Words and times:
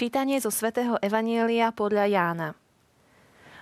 Čítanie 0.00 0.40
zo 0.40 0.48
svätého 0.48 0.96
Evanielia 1.04 1.76
podľa 1.76 2.08
Jána. 2.08 2.48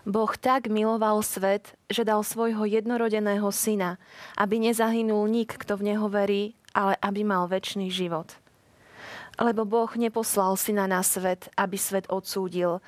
Boh 0.07 0.31
tak 0.39 0.71
miloval 0.71 1.19
svet, 1.27 1.75
že 1.91 2.07
dal 2.07 2.23
svojho 2.23 2.63
jednorodeného 2.63 3.51
syna, 3.51 3.99
aby 4.39 4.63
nezahynul 4.63 5.27
nik, 5.27 5.59
kto 5.59 5.75
v 5.75 5.91
neho 5.91 6.07
verí, 6.07 6.55
ale 6.79 6.95
aby 7.03 7.27
mal 7.27 7.51
väčší 7.51 7.91
život. 7.91 8.39
Lebo 9.35 9.67
Boh 9.67 9.91
neposlal 9.99 10.55
syna 10.55 10.87
na 10.87 11.03
svet, 11.03 11.51
aby 11.59 11.75
svet 11.75 12.07
odsúdil, 12.07 12.79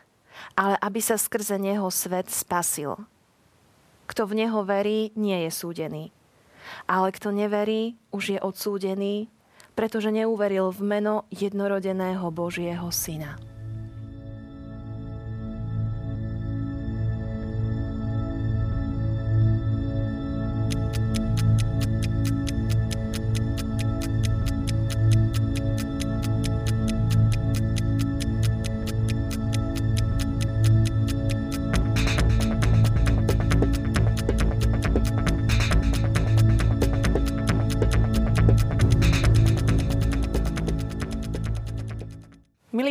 ale 0.54 0.78
aby 0.78 1.02
sa 1.02 1.18
skrze 1.18 1.58
neho 1.58 1.90
svet 1.90 2.30
spasil. 2.30 3.02
Kto 4.06 4.30
v 4.30 4.46
neho 4.46 4.62
verí, 4.62 5.10
nie 5.18 5.42
je 5.42 5.50
súdený. 5.50 6.14
Ale 6.86 7.10
kto 7.10 7.34
neverí, 7.34 7.98
už 8.14 8.30
je 8.30 8.38
odsúdený, 8.38 9.26
pretože 9.74 10.12
neuveril 10.14 10.70
v 10.70 10.80
meno 10.84 11.14
jednorodeného 11.34 12.28
Božieho 12.30 12.88
Syna. 12.92 13.49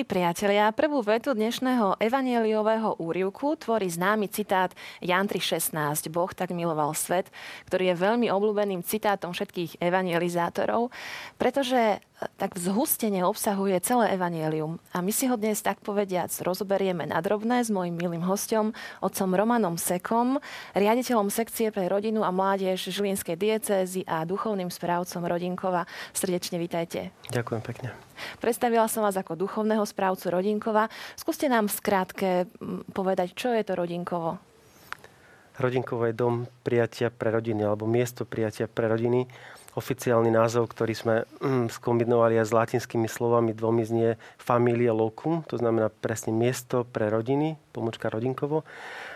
Priatelia, 0.09 0.73
prvú 0.73 1.05
vetu 1.05 1.37
dnešného 1.37 2.01
evanieliového 2.01 2.97
úrivku 2.97 3.53
tvorí 3.61 3.85
známy 3.85 4.25
citát 4.33 4.73
Jan 5.05 5.29
3.16. 5.29 6.09
Boh 6.09 6.33
tak 6.33 6.49
miloval 6.49 6.97
svet, 6.97 7.29
ktorý 7.69 7.93
je 7.93 8.01
veľmi 8.01 8.25
obľúbeným 8.33 8.81
citátom 8.81 9.37
všetkých 9.37 9.77
evangelizátorov, 9.77 10.89
pretože 11.37 12.01
tak 12.35 12.59
zhustene 12.59 13.23
obsahuje 13.23 13.79
celé 13.79 14.11
evanielium. 14.15 14.79
A 14.91 14.99
my 14.99 15.11
si 15.11 15.27
ho 15.31 15.39
dnes 15.39 15.63
tak 15.63 15.79
povediac 15.79 16.31
rozoberieme 16.43 17.07
na 17.07 17.23
drobné 17.23 17.63
s 17.63 17.71
mojim 17.71 17.95
milým 17.95 18.23
hostom, 18.27 18.75
otcom 18.99 19.29
Romanom 19.31 19.79
Sekom, 19.79 20.43
riaditeľom 20.75 21.31
sekcie 21.31 21.71
pre 21.71 21.87
rodinu 21.87 22.27
a 22.27 22.31
mládež 22.35 22.91
Žilinskej 22.91 23.39
diecézy 23.39 24.01
a 24.03 24.27
duchovným 24.27 24.67
správcom 24.67 25.23
Rodinkova. 25.23 25.87
Srdečne 26.11 26.59
vítajte. 26.59 27.15
Ďakujem 27.31 27.61
pekne. 27.63 27.95
Predstavila 28.43 28.91
som 28.91 29.07
vás 29.07 29.15
ako 29.15 29.39
duchovného 29.39 29.83
správcu 29.87 30.27
Rodinkova. 30.27 30.91
Skúste 31.15 31.47
nám 31.47 31.71
skrátke 31.71 32.51
povedať, 32.91 33.31
čo 33.31 33.55
je 33.55 33.63
to 33.63 33.79
Rodinkovo. 33.79 34.49
Rodinkovo 35.59 36.07
je 36.07 36.15
dom 36.15 36.47
prijatia 36.63 37.11
pre 37.11 37.35
rodiny 37.35 37.67
alebo 37.67 37.83
miesto 37.83 38.23
prijatia 38.23 38.71
pre 38.71 38.87
rodiny 38.87 39.27
oficiálny 39.77 40.33
názov, 40.33 40.71
ktorý 40.73 40.93
sme 40.97 41.15
mm, 41.41 41.69
skombinovali 41.69 42.41
aj 42.41 42.47
s 42.49 42.55
latinskými 42.55 43.05
slovami, 43.05 43.53
dvomi 43.53 43.83
znie 43.85 44.09
familia 44.41 44.95
locum, 44.95 45.45
to 45.45 45.61
znamená 45.61 45.93
presne 45.93 46.33
miesto 46.33 46.87
pre 46.89 47.09
rodiny, 47.13 47.59
pomočka 47.69 48.09
rodinkovo. 48.09 48.65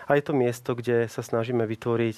A 0.06 0.14
je 0.14 0.22
to 0.22 0.32
miesto, 0.36 0.78
kde 0.78 1.10
sa 1.10 1.26
snažíme 1.26 1.66
vytvoriť 1.66 2.16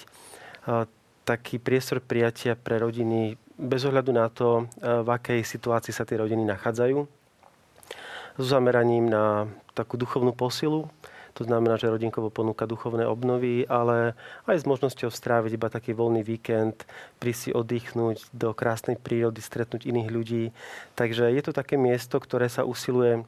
taký 1.26 1.58
priestor 1.58 1.98
prijatia 2.02 2.58
pre 2.58 2.78
rodiny 2.78 3.38
bez 3.56 3.82
ohľadu 3.88 4.12
na 4.12 4.28
to, 4.28 4.68
v 4.82 5.08
akej 5.08 5.40
situácii 5.42 5.94
sa 5.94 6.04
tie 6.04 6.20
rodiny 6.20 6.44
nachádzajú. 6.44 6.98
S 8.36 8.44
zameraním 8.44 9.08
na 9.08 9.48
takú 9.72 9.96
duchovnú 9.96 10.36
posilu, 10.36 10.92
to 11.36 11.44
znamená, 11.44 11.76
že 11.76 11.92
rodinkovo 11.92 12.32
ponúka 12.32 12.64
duchovné 12.64 13.04
obnovy, 13.04 13.68
ale 13.68 14.16
aj 14.48 14.64
s 14.64 14.64
možnosťou 14.64 15.12
stráviť 15.12 15.52
iba 15.60 15.68
taký 15.68 15.92
voľný 15.92 16.24
víkend, 16.24 16.88
prísť 17.20 17.40
si 17.40 17.50
oddychnúť 17.52 18.32
do 18.32 18.56
krásnej 18.56 18.96
prírody, 18.96 19.44
stretnúť 19.44 19.84
iných 19.84 20.08
ľudí. 20.08 20.44
Takže 20.96 21.28
je 21.28 21.42
to 21.44 21.52
také 21.52 21.76
miesto, 21.76 22.16
ktoré 22.16 22.48
sa 22.48 22.64
usiluje 22.64 23.20
e, 23.20 23.22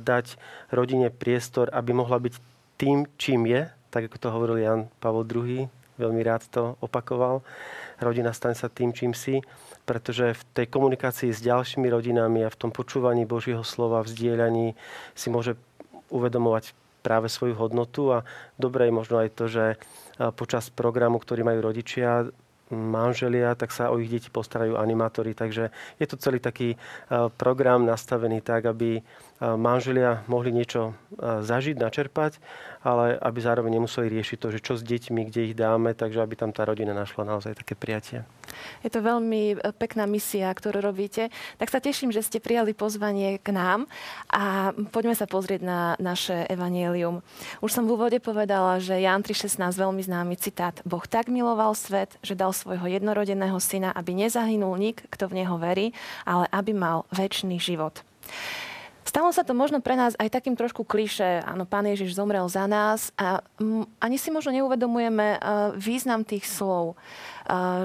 dať 0.00 0.40
rodine 0.72 1.12
priestor, 1.12 1.68
aby 1.68 1.92
mohla 1.92 2.16
byť 2.16 2.34
tým, 2.80 3.04
čím 3.20 3.44
je, 3.44 3.68
tak 3.92 4.08
ako 4.08 4.16
to 4.16 4.32
hovoril 4.32 4.56
Jan 4.56 4.88
Pavel 4.96 5.28
II, 5.28 5.68
veľmi 6.00 6.22
rád 6.24 6.48
to 6.48 6.80
opakoval. 6.80 7.44
Rodina 8.00 8.32
stane 8.32 8.56
sa 8.56 8.72
tým, 8.72 8.96
čím 8.96 9.12
si, 9.12 9.44
pretože 9.84 10.32
v 10.32 10.42
tej 10.52 10.66
komunikácii 10.68 11.32
s 11.32 11.44
ďalšími 11.44 11.88
rodinami 11.92 12.44
a 12.44 12.52
v 12.52 12.60
tom 12.60 12.72
počúvaní 12.72 13.28
Božieho 13.28 13.64
slova, 13.64 14.04
v 14.04 14.12
zdieľaní 14.12 14.66
si 15.16 15.28
môže 15.28 15.56
uvedomovať 16.12 16.85
práve 17.06 17.30
svoju 17.30 17.54
hodnotu 17.54 18.10
a 18.10 18.26
dobré 18.58 18.90
je 18.90 18.98
možno 18.98 19.22
aj 19.22 19.30
to, 19.38 19.46
že 19.46 19.78
počas 20.34 20.74
programu, 20.74 21.22
ktorý 21.22 21.46
majú 21.46 21.70
rodičia, 21.70 22.26
manželia, 22.66 23.54
tak 23.54 23.70
sa 23.70 23.94
o 23.94 24.02
ich 24.02 24.10
deti 24.10 24.26
postarajú 24.26 24.74
animátori. 24.74 25.38
Takže 25.38 25.70
je 26.02 26.06
to 26.10 26.18
celý 26.18 26.42
taký 26.42 26.74
program 27.38 27.86
nastavený 27.86 28.42
tak, 28.42 28.66
aby 28.66 29.06
manželia 29.38 30.26
mohli 30.26 30.50
niečo 30.50 30.98
zažiť, 31.22 31.78
načerpať, 31.78 32.42
ale 32.82 33.14
aby 33.22 33.38
zároveň 33.38 33.78
nemuseli 33.78 34.10
riešiť 34.10 34.38
to, 34.42 34.48
že 34.50 34.58
čo 34.66 34.74
s 34.74 34.82
deťmi, 34.82 35.30
kde 35.30 35.40
ich 35.46 35.54
dáme, 35.54 35.94
takže 35.94 36.18
aby 36.18 36.34
tam 36.34 36.50
tá 36.50 36.66
rodina 36.66 36.90
našla 36.90 37.22
naozaj 37.22 37.54
také 37.54 37.78
prijatie. 37.78 38.26
Je 38.82 38.90
to 38.90 39.04
veľmi 39.04 39.42
e, 39.54 39.74
pekná 39.76 40.04
misia, 40.04 40.48
ktorú 40.52 40.80
robíte. 40.80 41.28
Tak 41.60 41.68
sa 41.70 41.80
teším, 41.82 42.10
že 42.10 42.24
ste 42.24 42.42
prijali 42.42 42.72
pozvanie 42.72 43.38
k 43.40 43.48
nám 43.52 43.90
a 44.32 44.72
poďme 44.90 45.14
sa 45.14 45.28
pozrieť 45.28 45.60
na 45.62 45.80
naše 45.96 46.46
evanielium. 46.46 47.20
Už 47.60 47.70
som 47.72 47.84
v 47.84 47.94
úvode 47.96 48.18
povedala, 48.20 48.78
že 48.82 48.98
Jan 49.00 49.22
3.16 49.22 49.58
veľmi 49.76 50.02
známy 50.02 50.34
citát. 50.38 50.78
Boh 50.86 51.04
tak 51.04 51.28
miloval 51.28 51.76
svet, 51.76 52.16
že 52.20 52.38
dal 52.38 52.54
svojho 52.54 52.86
jednorodeného 52.88 53.58
syna, 53.60 53.92
aby 53.92 54.16
nezahynul 54.16 54.76
nik, 54.76 55.04
kto 55.12 55.28
v 55.28 55.44
neho 55.44 55.56
verí, 55.60 55.86
ale 56.24 56.48
aby 56.52 56.72
mal 56.72 57.04
väčší 57.12 57.58
život. 57.60 58.00
Stalo 59.06 59.30
sa 59.30 59.46
to 59.46 59.54
možno 59.54 59.78
pre 59.78 59.94
nás 59.94 60.18
aj 60.18 60.34
takým 60.34 60.58
trošku 60.58 60.82
kliše. 60.82 61.38
Áno, 61.46 61.62
pán 61.62 61.86
Ježiš 61.86 62.18
zomrel 62.18 62.42
za 62.50 62.66
nás 62.66 63.14
a 63.14 63.38
ani 64.02 64.18
si 64.18 64.34
možno 64.34 64.50
neuvedomujeme 64.50 65.38
význam 65.78 66.26
tých 66.26 66.42
slov. 66.44 66.98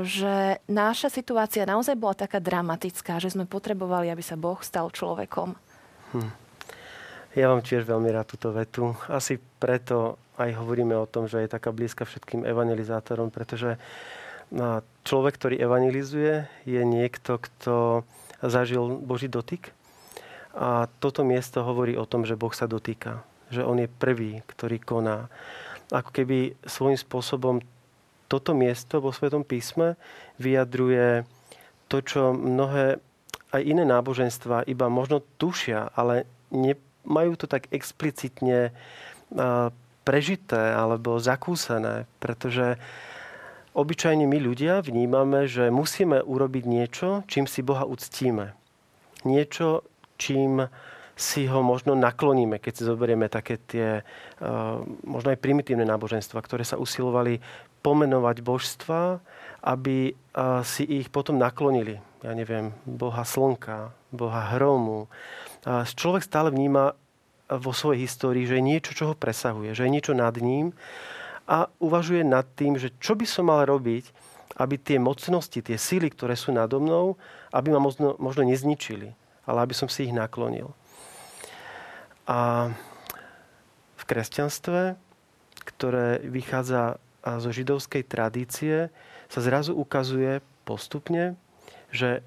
Že 0.01 0.57
naša 0.65 1.13
situácia 1.13 1.69
naozaj 1.69 1.93
bola 1.93 2.17
taká 2.17 2.41
dramatická, 2.41 3.21
že 3.21 3.31
sme 3.31 3.45
potrebovali, 3.45 4.09
aby 4.09 4.25
sa 4.25 4.33
Boh 4.33 4.57
stal 4.65 4.89
človekom. 4.89 5.53
Hm. 6.17 6.31
Ja 7.37 7.47
mám 7.47 7.63
tiež 7.63 7.87
veľmi 7.87 8.11
rád 8.11 8.35
túto 8.35 8.51
vetu. 8.51 8.97
Asi 9.07 9.39
preto 9.39 10.19
aj 10.35 10.57
hovoríme 10.57 10.97
o 10.97 11.07
tom, 11.07 11.29
že 11.29 11.39
je 11.45 11.53
taká 11.53 11.71
blízka 11.71 12.03
všetkým 12.03 12.43
evangelizátorom, 12.43 13.31
pretože 13.31 13.79
človek, 15.07 15.33
ktorý 15.39 15.55
evangelizuje, 15.63 16.49
je 16.67 16.81
niekto, 16.83 17.39
kto 17.39 18.03
zažil 18.43 18.99
Boží 18.99 19.31
dotyk, 19.31 19.71
a 20.51 20.91
toto 20.99 21.23
miesto 21.23 21.63
hovorí 21.63 21.95
o 21.95 22.07
tom, 22.07 22.27
že 22.27 22.35
Boh 22.35 22.51
sa 22.51 22.67
dotýka. 22.67 23.23
Že 23.51 23.61
On 23.67 23.77
je 23.79 23.87
prvý, 23.87 24.43
ktorý 24.47 24.79
koná. 24.79 25.31
Ako 25.91 26.11
keby 26.11 26.55
svojím 26.63 26.99
spôsobom 26.99 27.55
toto 28.31 28.55
miesto 28.55 29.03
vo 29.03 29.11
Svetom 29.11 29.43
písme 29.43 29.99
vyjadruje 30.39 31.27
to, 31.91 31.99
čo 31.99 32.31
mnohé 32.31 33.03
aj 33.51 33.61
iné 33.67 33.83
náboženstva 33.83 34.63
iba 34.71 34.87
možno 34.87 35.19
tušia, 35.35 35.91
ale 35.91 36.23
nemajú 36.55 37.35
to 37.35 37.51
tak 37.51 37.67
explicitne 37.75 38.71
prežité 40.07 40.71
alebo 40.71 41.19
zakúsené, 41.19 42.07
pretože 42.23 42.79
obyčajne 43.75 44.23
my 44.23 44.39
ľudia 44.39 44.79
vnímame, 44.79 45.51
že 45.51 45.67
musíme 45.67 46.23
urobiť 46.23 46.63
niečo, 46.63 47.27
čím 47.27 47.47
si 47.51 47.59
Boha 47.59 47.83
uctíme. 47.83 48.55
Niečo, 49.27 49.83
čím 50.21 50.69
si 51.17 51.45
ho 51.49 51.61
možno 51.61 51.97
nakloníme, 51.97 52.57
keď 52.57 52.73
si 52.77 52.83
zoberieme 52.85 53.29
také 53.29 53.57
tie 53.57 54.01
eh, 54.01 54.05
možno 55.05 55.33
aj 55.33 55.41
primitívne 55.41 55.85
náboženstva, 55.85 56.41
ktoré 56.41 56.61
sa 56.61 56.77
usilovali 56.77 57.41
pomenovať 57.81 58.37
božstva, 58.45 59.21
aby 59.65 59.97
eh, 60.09 60.15
si 60.61 60.83
ich 60.85 61.09
potom 61.09 61.41
naklonili. 61.41 61.97
Ja 62.21 62.37
neviem, 62.37 62.77
boha 62.85 63.25
slnka, 63.25 63.97
boha 64.13 64.53
hromu. 64.53 65.09
Človek 65.65 66.21
stále 66.21 66.53
vníma 66.53 66.93
vo 67.49 67.73
svojej 67.73 68.05
histórii, 68.05 68.45
že 68.45 68.61
je 68.61 68.67
niečo, 68.69 68.91
čo 68.93 69.03
ho 69.09 69.15
presahuje, 69.17 69.73
že 69.73 69.89
je 69.89 69.93
niečo 69.93 70.13
nad 70.13 70.37
ním 70.37 70.69
a 71.49 71.65
uvažuje 71.81 72.21
nad 72.21 72.45
tým, 72.53 72.77
že 72.77 72.93
čo 73.01 73.17
by 73.17 73.25
som 73.25 73.49
mal 73.49 73.65
robiť, 73.65 74.05
aby 74.53 74.77
tie 74.77 75.01
mocnosti, 75.01 75.65
tie 75.65 75.81
síly, 75.81 76.13
ktoré 76.13 76.37
sú 76.37 76.53
nado 76.53 76.77
mnou, 76.77 77.17
aby 77.49 77.73
ma 77.73 77.81
možno, 77.81 78.13
možno 78.21 78.45
nezničili 78.45 79.17
ale 79.45 79.65
aby 79.65 79.75
som 79.75 79.89
si 79.89 80.09
ich 80.09 80.13
naklonil. 80.13 80.69
A 82.29 82.71
v 83.97 84.03
kresťanstve, 84.05 84.95
ktoré 85.61 86.21
vychádza 86.25 86.97
zo 87.21 87.49
židovskej 87.53 88.01
tradície, 88.05 88.89
sa 89.29 89.39
zrazu 89.39 89.77
ukazuje 89.77 90.41
postupne, 90.65 91.37
že 91.93 92.25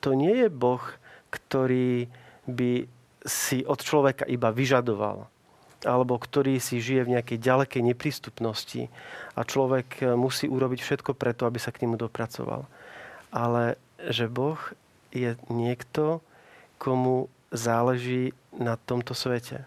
to 0.00 0.16
nie 0.16 0.46
je 0.46 0.48
Boh, 0.48 0.82
ktorý 1.30 2.10
by 2.48 2.88
si 3.22 3.62
od 3.68 3.78
človeka 3.84 4.24
iba 4.24 4.48
vyžadoval, 4.50 5.28
alebo 5.84 6.16
ktorý 6.16 6.56
si 6.58 6.80
žije 6.80 7.04
v 7.04 7.12
nejakej 7.16 7.38
ďalekej 7.38 7.82
neprístupnosti 7.84 8.88
a 9.36 9.40
človek 9.44 10.16
musí 10.16 10.48
urobiť 10.48 10.80
všetko 10.80 11.12
preto, 11.14 11.44
aby 11.44 11.60
sa 11.60 11.70
k 11.70 11.84
nemu 11.84 12.00
dopracoval. 12.00 12.64
Ale 13.30 13.76
že 14.08 14.26
Boh 14.26 14.58
je 15.10 15.36
niekto, 15.50 16.22
komu 16.78 17.28
záleží 17.50 18.32
na 18.56 18.78
tomto 18.78 19.12
svete. 19.12 19.66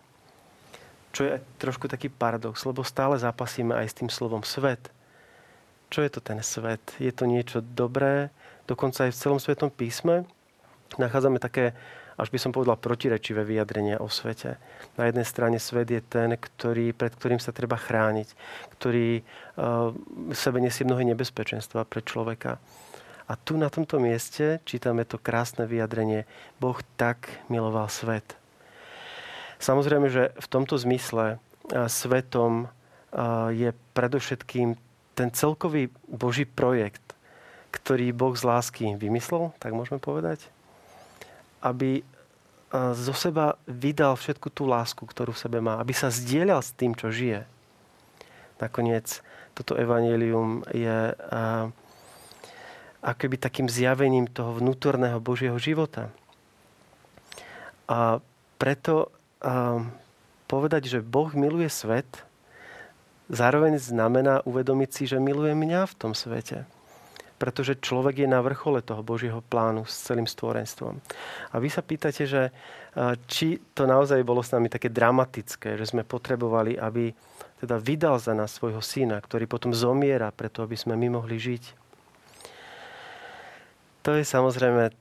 Čo 1.14 1.30
je 1.30 1.34
trošku 1.62 1.86
taký 1.86 2.10
paradox, 2.10 2.66
lebo 2.66 2.82
stále 2.82 3.22
zápasíme 3.22 3.76
aj 3.76 3.88
s 3.92 3.98
tým 4.02 4.10
slovom 4.10 4.42
svet. 4.42 4.90
Čo 5.94 6.02
je 6.02 6.10
to 6.10 6.22
ten 6.26 6.42
svet? 6.42 6.82
Je 6.98 7.14
to 7.14 7.30
niečo 7.30 7.62
dobré? 7.62 8.34
Dokonca 8.66 9.06
aj 9.06 9.14
v 9.14 9.20
celom 9.20 9.38
svetom 9.38 9.70
písme 9.70 10.26
nachádzame 10.98 11.42
také, 11.42 11.74
až 12.18 12.30
by 12.30 12.38
som 12.38 12.52
povedal, 12.54 12.78
protirečivé 12.78 13.42
vyjadrenia 13.42 13.98
o 14.02 14.10
svete. 14.10 14.62
Na 14.98 15.10
jednej 15.10 15.26
strane 15.26 15.58
svet 15.58 15.90
je 15.90 16.02
ten, 16.02 16.38
ktorý, 16.38 16.94
pred 16.94 17.14
ktorým 17.14 17.42
sa 17.42 17.56
treba 17.56 17.78
chrániť, 17.78 18.30
ktorý 18.78 19.22
uh, 19.22 19.94
sebe 20.34 20.62
nesie 20.62 20.86
mnohé 20.86 21.06
nebezpečenstva 21.14 21.86
pre 21.90 22.06
človeka. 22.06 22.62
A 23.28 23.40
tu 23.40 23.56
na 23.56 23.72
tomto 23.72 24.04
mieste 24.04 24.60
čítame 24.68 25.08
to 25.08 25.16
krásne 25.16 25.64
vyjadrenie 25.64 26.28
Boh 26.60 26.76
tak 27.00 27.32
miloval 27.48 27.88
svet. 27.88 28.36
Samozrejme, 29.64 30.12
že 30.12 30.36
v 30.36 30.48
tomto 30.52 30.76
zmysle 30.76 31.40
svetom 31.72 32.68
je 33.56 33.72
predovšetkým 33.96 34.76
ten 35.16 35.30
celkový 35.32 35.88
Boží 36.10 36.44
projekt, 36.44 37.16
ktorý 37.72 38.12
Boh 38.12 38.36
z 38.36 38.44
lásky 38.44 38.86
vymyslel, 39.00 39.56
tak 39.62 39.72
môžeme 39.72 40.04
povedať, 40.04 40.52
aby 41.64 42.04
zo 42.74 43.14
seba 43.14 43.56
vydal 43.70 44.18
všetku 44.18 44.50
tú 44.50 44.66
lásku, 44.66 45.06
ktorú 45.06 45.32
v 45.32 45.42
sebe 45.46 45.62
má, 45.62 45.78
aby 45.78 45.94
sa 45.94 46.10
zdieľal 46.10 46.66
s 46.66 46.74
tým, 46.74 46.98
čo 46.98 47.14
žije. 47.14 47.46
Nakoniec 48.58 49.22
toto 49.54 49.78
evanelium 49.78 50.66
je 50.74 51.14
akoby 53.04 53.36
takým 53.36 53.68
zjavením 53.68 54.32
toho 54.32 54.56
vnútorného 54.56 55.20
Božieho 55.20 55.60
života. 55.60 56.08
A 57.84 58.24
preto 58.56 59.12
um, 59.44 59.92
povedať, 60.48 60.88
že 60.88 61.00
Boh 61.04 61.28
miluje 61.36 61.68
svet, 61.68 62.08
zároveň 63.28 63.76
znamená 63.76 64.40
uvedomiť 64.48 64.90
si, 64.90 65.04
že 65.04 65.20
miluje 65.20 65.52
mňa 65.52 65.84
v 65.92 65.98
tom 66.00 66.16
svete. 66.16 66.64
Pretože 67.44 67.76
človek 67.84 68.24
je 68.24 68.30
na 68.32 68.40
vrchole 68.40 68.80
toho 68.80 69.04
Božieho 69.04 69.44
plánu 69.44 69.84
s 69.84 70.08
celým 70.08 70.24
stvorenstvom. 70.24 71.04
A 71.52 71.56
vy 71.60 71.68
sa 71.68 71.84
pýtate, 71.84 72.24
že 72.24 72.56
či 73.28 73.60
to 73.76 73.84
naozaj 73.84 74.24
bolo 74.24 74.40
s 74.40 74.56
nami 74.56 74.72
také 74.72 74.88
dramatické, 74.88 75.76
že 75.76 75.92
sme 75.92 76.08
potrebovali, 76.08 76.80
aby 76.80 77.12
teda 77.60 77.76
vydal 77.84 78.16
za 78.16 78.32
nás 78.32 78.56
svojho 78.56 78.80
syna, 78.80 79.20
ktorý 79.20 79.44
potom 79.44 79.76
zomiera 79.76 80.32
preto, 80.32 80.64
aby 80.64 80.80
sme 80.80 80.96
my 80.96 81.20
mohli 81.20 81.36
žiť. 81.36 81.83
To 84.04 84.12
je 84.20 84.28
samozrejme 84.28 84.92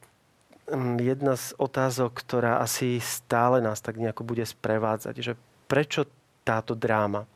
mm, 0.71 0.97
jedna 1.03 1.35
z 1.35 1.59
otázok, 1.59 2.23
ktorá 2.23 2.63
asi 2.63 3.03
stále 3.03 3.59
nás 3.59 3.83
tak 3.83 3.99
nejako 3.99 4.23
bude 4.23 4.47
sprevádzať, 4.47 5.15
že 5.19 5.33
prečo 5.67 6.07
táto 6.47 6.79
dráma? 6.79 7.27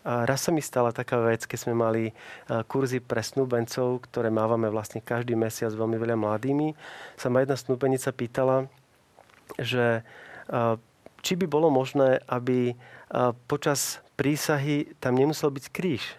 A 0.00 0.24
raz 0.24 0.48
sa 0.48 0.50
mi 0.50 0.64
stala 0.64 0.96
taká 0.96 1.20
vec, 1.20 1.44
keď 1.44 1.58
sme 1.60 1.74
mali 1.76 2.16
kurzy 2.72 3.04
pre 3.04 3.20
snúbencov, 3.20 4.00
ktoré 4.08 4.32
mávame 4.32 4.72
vlastne 4.72 5.04
každý 5.04 5.36
mesiac 5.36 5.76
veľmi 5.76 6.00
veľa 6.00 6.16
mladými. 6.16 6.72
Sa 7.20 7.28
ma 7.28 7.44
jedna 7.44 7.52
snúbenica 7.60 8.08
pýtala, 8.08 8.64
že 9.60 10.00
či 11.20 11.32
by 11.36 11.44
bolo 11.44 11.68
možné, 11.68 12.24
aby 12.32 12.72
počas 13.44 14.00
prísahy 14.16 14.88
tam 15.04 15.20
nemusel 15.20 15.52
byť 15.52 15.68
kríž. 15.68 16.16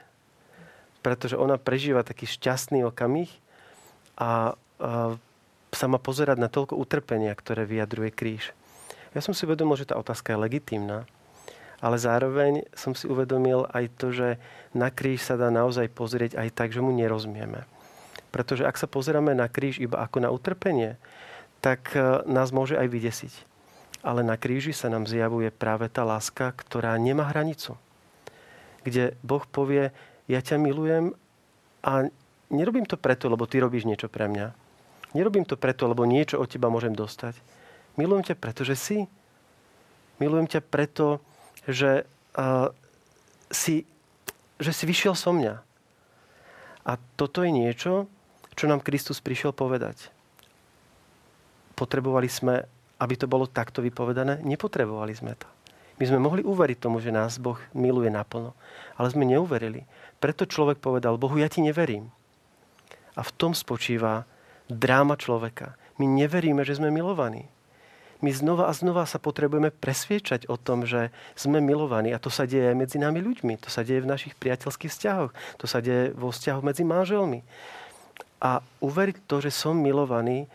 Pretože 1.02 1.34
ona 1.34 1.58
prežíva 1.58 2.06
taký 2.06 2.30
šťastný 2.30 2.86
okamih 2.86 3.34
a 4.22 4.54
sa 5.74 5.86
má 5.90 5.98
pozerať 5.98 6.38
na 6.38 6.52
toľko 6.52 6.78
utrpenia, 6.78 7.34
ktoré 7.34 7.66
vyjadruje 7.66 8.12
kríž. 8.14 8.54
Ja 9.18 9.20
som 9.24 9.34
si 9.34 9.50
uvedomil, 9.50 9.76
že 9.82 9.90
tá 9.90 9.98
otázka 9.98 10.36
je 10.36 10.44
legitímna, 10.46 11.10
ale 11.82 11.98
zároveň 11.98 12.70
som 12.78 12.94
si 12.94 13.10
uvedomil 13.10 13.66
aj 13.74 13.86
to, 13.98 14.14
že 14.14 14.38
na 14.78 14.94
kríž 14.94 15.26
sa 15.26 15.36
dá 15.36 15.50
naozaj 15.50 15.90
pozrieť 15.90 16.38
aj 16.38 16.50
tak, 16.54 16.70
že 16.70 16.84
mu 16.86 16.94
nerozumieme. 16.94 17.66
Pretože 18.30 18.64
ak 18.64 18.80
sa 18.80 18.88
pozeráme 18.88 19.34
na 19.36 19.50
kríž 19.50 19.82
iba 19.82 20.00
ako 20.00 20.24
na 20.24 20.30
utrpenie, 20.32 20.96
tak 21.60 21.92
e, 21.98 22.24
nás 22.30 22.54
môže 22.56 22.80
aj 22.80 22.88
vydesiť. 22.88 23.34
Ale 24.02 24.24
na 24.24 24.40
kríži 24.40 24.72
sa 24.72 24.88
nám 24.88 25.10
zjavuje 25.10 25.52
práve 25.52 25.92
tá 25.92 26.08
láska, 26.08 26.56
ktorá 26.56 26.96
nemá 26.96 27.28
hranicu. 27.28 27.76
Kde 28.88 29.14
Boh 29.22 29.44
povie, 29.46 29.94
ja 30.26 30.40
ťa 30.40 30.58
milujem 30.58 31.14
a 31.84 32.08
nerobím 32.51 32.86
to 32.86 33.00
preto, 33.00 33.31
lebo 33.31 33.48
ty 33.48 33.63
robíš 33.63 33.88
niečo 33.88 34.12
pre 34.12 34.27
mňa, 34.27 34.53
Nerobím 35.12 35.44
to 35.44 35.59
preto, 35.59 35.92
lebo 35.92 36.07
niečo 36.07 36.39
od 36.39 36.48
teba 36.48 36.71
môžem 36.71 36.95
dostať. 36.95 37.36
Milujem 38.00 38.31
ťa 38.31 38.36
preto, 38.39 38.63
že 38.63 38.80
si. 38.80 38.98
Milujem 40.24 40.48
ťa 40.48 40.62
preto, 40.63 41.20
že, 41.67 42.08
uh, 42.39 42.72
si, 43.51 43.84
že 44.55 44.72
si 44.72 44.84
vyšiel 44.88 45.12
so 45.12 45.36
mňa. 45.36 45.60
A 46.88 46.91
toto 47.20 47.43
je 47.43 47.51
niečo, 47.51 48.08
čo 48.55 48.72
nám 48.72 48.79
Kristus 48.79 49.20
prišiel 49.20 49.51
povedať. 49.51 50.08
Potrebovali 51.75 52.31
sme, 52.31 52.63
aby 53.03 53.13
to 53.20 53.27
bolo 53.27 53.51
takto 53.51 53.84
vypovedané? 53.84 54.39
Nepotrebovali 54.48 55.12
sme 55.12 55.36
to. 55.36 55.48
My 56.00 56.08
sme 56.08 56.24
mohli 56.24 56.41
uveriť 56.41 56.77
tomu, 56.81 57.03
že 57.03 57.13
nás 57.13 57.38
Boh 57.38 57.60
miluje 57.75 58.10
naplno. 58.10 58.55
Ale 58.96 59.12
sme 59.12 59.27
neuverili. 59.27 59.86
Preto 60.24 60.48
človek 60.48 60.79
povedal, 60.79 61.20
Bohu, 61.20 61.36
ja 61.36 61.51
ti 61.51 61.60
neverím. 61.60 62.10
A 63.15 63.22
v 63.24 63.32
tom 63.36 63.51
spočíva 63.51 64.24
dráma 64.72 65.20
človeka. 65.20 65.75
My 66.00 66.08
neveríme, 66.08 66.63
že 66.63 66.80
sme 66.80 66.89
milovaní. 66.89 67.51
My 68.22 68.30
znova 68.30 68.70
a 68.70 68.74
znova 68.77 69.10
sa 69.10 69.18
potrebujeme 69.18 69.74
presviečať 69.74 70.46
o 70.46 70.53
tom, 70.53 70.86
že 70.86 71.10
sme 71.34 71.58
milovaní. 71.58 72.13
A 72.13 72.22
to 72.22 72.30
sa 72.30 72.46
deje 72.46 72.70
aj 72.70 72.77
medzi 72.77 73.01
nami 73.01 73.18
ľuďmi. 73.18 73.58
To 73.65 73.70
sa 73.74 73.82
deje 73.82 74.06
v 74.06 74.12
našich 74.13 74.38
priateľských 74.38 74.94
vzťahoch. 74.94 75.34
To 75.58 75.65
sa 75.65 75.82
deje 75.82 76.13
vo 76.13 76.30
vzťahoch 76.30 76.62
medzi 76.62 76.86
manželmi. 76.86 77.41
A 78.38 78.62
uveriť 78.82 79.25
to, 79.25 79.41
že 79.41 79.50
som 79.50 79.74
milovaný, 79.74 80.46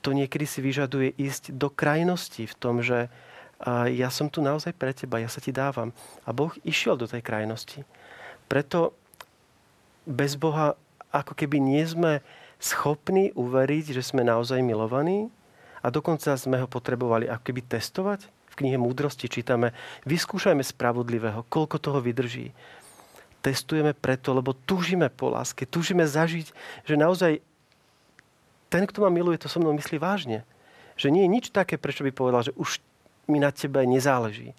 to 0.00 0.16
niekedy 0.16 0.48
si 0.48 0.64
vyžaduje 0.64 1.12
ísť 1.20 1.52
do 1.52 1.68
krajnosti 1.68 2.48
v 2.48 2.54
tom, 2.56 2.80
že 2.80 3.12
ja 3.92 4.08
som 4.08 4.32
tu 4.32 4.40
naozaj 4.40 4.72
pre 4.72 4.96
teba, 4.96 5.20
ja 5.20 5.28
sa 5.28 5.44
ti 5.44 5.52
dávam. 5.52 5.92
A 6.24 6.32
Boh 6.32 6.48
išiel 6.64 6.96
do 6.96 7.04
tej 7.04 7.20
krajnosti. 7.20 7.84
Preto 8.48 8.96
bez 10.08 10.40
Boha 10.40 10.80
ako 11.10 11.34
keby 11.34 11.58
nie 11.58 11.82
sme 11.86 12.22
schopní 12.60 13.34
uveriť, 13.34 13.96
že 13.96 14.02
sme 14.04 14.22
naozaj 14.22 14.62
milovaní 14.62 15.30
a 15.80 15.88
dokonca 15.88 16.36
sme 16.36 16.60
ho 16.60 16.68
potrebovali 16.68 17.26
ako 17.26 17.42
keby 17.50 17.60
testovať. 17.66 18.28
V 18.50 18.54
knihe 18.66 18.76
Múdrosti 18.76 19.30
čítame, 19.30 19.72
vyskúšajme 20.04 20.60
spravodlivého, 20.60 21.46
koľko 21.46 21.78
toho 21.78 21.98
vydrží. 22.02 22.52
Testujeme 23.40 23.96
preto, 23.96 24.36
lebo 24.36 24.52
túžime 24.52 25.08
po 25.08 25.32
láske, 25.32 25.64
túžime 25.64 26.04
zažiť, 26.04 26.52
že 26.84 26.94
naozaj 27.00 27.40
ten, 28.68 28.84
kto 28.84 29.02
ma 29.02 29.10
miluje, 29.10 29.40
to 29.40 29.48
so 29.48 29.58
mnou 29.58 29.72
myslí 29.74 29.96
vážne. 29.96 30.44
Že 31.00 31.16
nie 31.16 31.22
je 31.24 31.32
nič 31.32 31.46
také, 31.50 31.80
prečo 31.80 32.04
by 32.04 32.12
povedal, 32.12 32.52
že 32.52 32.56
už 32.60 32.78
mi 33.26 33.40
na 33.40 33.48
tebe 33.50 33.82
nezáleží. 33.86 34.52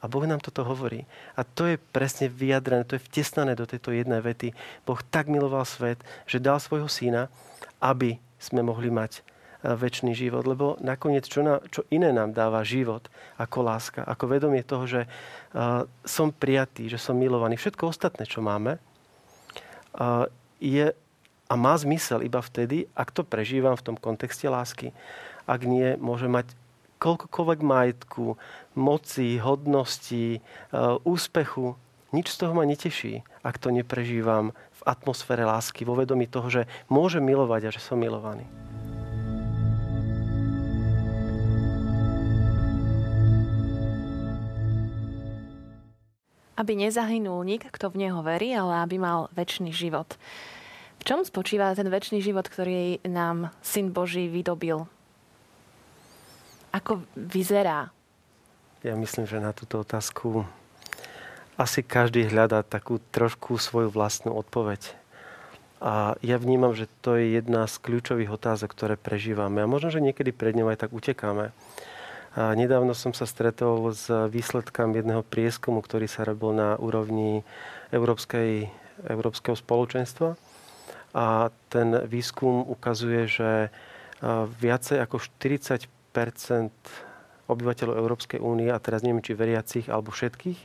A 0.00 0.04
Boh 0.06 0.24
nám 0.28 0.44
toto 0.44 0.60
hovorí. 0.62 1.08
A 1.34 1.44
to 1.44 1.64
je 1.64 1.80
presne 1.80 2.28
vyjadrené, 2.28 2.84
to 2.84 3.00
je 3.00 3.06
vtesnané 3.08 3.56
do 3.56 3.64
tejto 3.64 3.90
jednej 3.92 4.20
vety. 4.20 4.52
Boh 4.84 5.00
tak 5.08 5.26
miloval 5.32 5.64
svet, 5.64 6.00
že 6.28 6.42
dal 6.42 6.60
svojho 6.60 6.86
syna, 6.86 7.32
aby 7.80 8.20
sme 8.36 8.60
mohli 8.60 8.92
mať 8.92 9.20
e, 9.20 9.20
väčší 9.72 10.12
život. 10.12 10.44
Lebo 10.44 10.76
nakoniec, 10.84 11.24
čo, 11.24 11.40
na, 11.40 11.64
čo 11.72 11.88
iné 11.88 12.12
nám 12.12 12.36
dáva 12.36 12.60
život 12.60 13.08
ako 13.40 13.58
láska, 13.64 14.00
ako 14.04 14.24
vedomie 14.28 14.64
toho, 14.64 14.84
že 14.88 15.02
uh, 15.04 15.84
som 16.04 16.32
prijatý, 16.32 16.88
že 16.88 16.96
som 16.96 17.16
milovaný. 17.16 17.60
Všetko 17.60 17.92
ostatné, 17.92 18.24
čo 18.24 18.40
máme, 18.40 18.80
uh, 19.96 20.24
je 20.56 20.92
a 21.46 21.54
má 21.54 21.78
zmysel 21.78 22.26
iba 22.26 22.42
vtedy, 22.42 22.90
ak 22.98 23.14
to 23.14 23.22
prežívam 23.22 23.78
v 23.78 23.86
tom 23.86 23.96
kontexte 23.96 24.50
lásky. 24.50 24.90
Ak 25.46 25.62
nie, 25.62 25.94
môže 25.94 26.26
mať 26.26 26.50
koľkokoľvek 26.98 27.60
majetku, 27.60 28.36
moci, 28.76 29.36
hodnosti, 29.40 30.26
e, 30.36 30.40
úspechu. 31.04 31.76
Nič 32.14 32.32
z 32.32 32.36
toho 32.40 32.52
ma 32.56 32.64
neteší, 32.64 33.26
ak 33.44 33.58
to 33.60 33.68
neprežívam 33.74 34.54
v 34.54 34.80
atmosfére 34.86 35.44
lásky, 35.44 35.84
vo 35.84 35.98
vedomí 35.98 36.30
toho, 36.30 36.48
že 36.48 36.62
môžem 36.88 37.24
milovať 37.24 37.68
a 37.68 37.74
že 37.74 37.80
som 37.82 38.00
milovaný. 38.00 38.46
Aby 46.56 46.72
nezahynul 46.72 47.44
nik, 47.44 47.68
kto 47.68 47.92
v 47.92 48.08
Neho 48.08 48.24
verí, 48.24 48.56
ale 48.56 48.80
aby 48.80 48.96
mal 48.96 49.28
väčší 49.36 49.68
život. 49.76 50.16
V 50.96 51.02
čom 51.04 51.20
spočíva 51.20 51.76
ten 51.76 51.92
väčší 51.92 52.24
život, 52.24 52.48
ktorý 52.48 53.04
nám 53.04 53.52
Syn 53.60 53.92
Boží 53.92 54.32
vydobil? 54.32 54.88
Ako 56.76 57.00
vyzerá? 57.16 57.88
Ja 58.84 58.92
myslím, 59.00 59.24
že 59.24 59.40
na 59.40 59.56
túto 59.56 59.80
otázku 59.80 60.44
asi 61.56 61.80
každý 61.80 62.28
hľadá 62.28 62.60
takú 62.60 63.00
trošku 63.16 63.56
svoju 63.56 63.88
vlastnú 63.88 64.36
odpoveď. 64.36 64.92
A 65.80 66.20
ja 66.20 66.36
vnímam, 66.36 66.76
že 66.76 66.84
to 67.00 67.16
je 67.16 67.40
jedna 67.40 67.64
z 67.64 67.80
kľúčových 67.80 68.28
otázok, 68.28 68.76
ktoré 68.76 68.94
prežívame. 69.00 69.64
A 69.64 69.70
možno, 69.70 69.88
že 69.88 70.04
niekedy 70.04 70.36
pred 70.36 70.52
ňou 70.52 70.68
aj 70.68 70.84
tak 70.84 70.92
utekáme. 70.92 71.56
A 72.36 72.52
nedávno 72.52 72.92
som 72.92 73.16
sa 73.16 73.24
stretol 73.24 73.88
s 73.96 74.12
výsledkami 74.12 75.00
jedného 75.00 75.24
prieskumu, 75.24 75.80
ktorý 75.80 76.04
sa 76.04 76.28
robil 76.28 76.52
na 76.52 76.76
úrovni 76.76 77.40
Európskej, 77.88 78.68
Európskeho 79.08 79.56
spoločenstva. 79.56 80.36
A 81.16 81.48
ten 81.72 82.04
výskum 82.04 82.68
ukazuje, 82.68 83.24
že 83.24 83.72
viacej 84.60 85.00
ako 85.00 85.24
40 85.24 85.95
obyvateľov 87.46 87.94
Európskej 87.94 88.42
únie, 88.42 88.72
a 88.72 88.82
teraz 88.82 89.04
neviem, 89.06 89.22
či 89.22 89.38
veriacich 89.38 89.86
alebo 89.86 90.10
všetkých, 90.10 90.58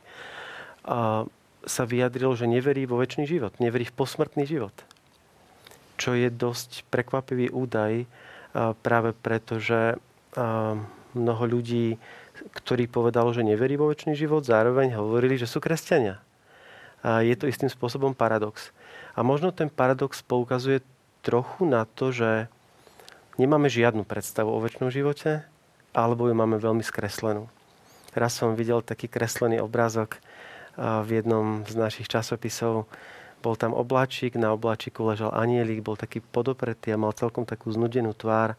a 0.87 1.29
sa 1.61 1.83
vyjadrilo, 1.85 2.33
že 2.33 2.49
neverí 2.49 2.89
vo 2.89 2.97
väčší 2.97 3.29
život, 3.29 3.53
neverí 3.61 3.85
v 3.85 3.93
posmrtný 3.93 4.49
život. 4.49 4.73
Čo 6.01 6.17
je 6.17 6.33
dosť 6.33 6.89
prekvapivý 6.89 7.53
údaj 7.53 8.09
práve 8.81 9.13
preto, 9.13 9.61
že 9.61 10.01
mnoho 11.13 11.43
ľudí, 11.45 12.01
ktorí 12.57 12.89
povedalo, 12.89 13.29
že 13.29 13.45
neverí 13.45 13.77
vo 13.77 13.93
väčší 13.93 14.17
život, 14.17 14.41
zároveň 14.41 14.97
hovorili, 14.97 15.37
že 15.37 15.45
sú 15.45 15.61
kresťania. 15.61 16.17
A 17.05 17.21
je 17.21 17.37
to 17.37 17.45
istým 17.45 17.69
spôsobom 17.69 18.17
paradox. 18.17 18.73
A 19.13 19.21
možno 19.21 19.53
ten 19.53 19.69
paradox 19.69 20.25
poukazuje 20.25 20.81
trochu 21.21 21.69
na 21.69 21.85
to, 21.85 22.09
že 22.09 22.49
nemáme 23.41 23.65
žiadnu 23.65 24.05
predstavu 24.05 24.53
o 24.53 24.61
väčšnom 24.61 24.93
živote, 24.93 25.41
alebo 25.97 26.29
ju 26.29 26.37
máme 26.37 26.61
veľmi 26.61 26.85
skreslenú. 26.85 27.49
Raz 28.13 28.37
som 28.37 28.53
videl 28.53 28.85
taký 28.85 29.09
kreslený 29.09 29.57
obrázok 29.57 30.21
v 30.77 31.09
jednom 31.09 31.65
z 31.65 31.73
našich 31.73 32.05
časopisov. 32.05 32.85
Bol 33.41 33.57
tam 33.57 33.73
obláčik, 33.73 34.37
na 34.37 34.53
obláčiku 34.53 35.03
ležal 35.09 35.33
anielik, 35.33 35.81
bol 35.81 35.97
taký 35.97 36.21
podopretý 36.21 36.93
a 36.93 37.01
mal 37.01 37.17
celkom 37.17 37.43
takú 37.43 37.73
znudenú 37.73 38.13
tvár 38.13 38.53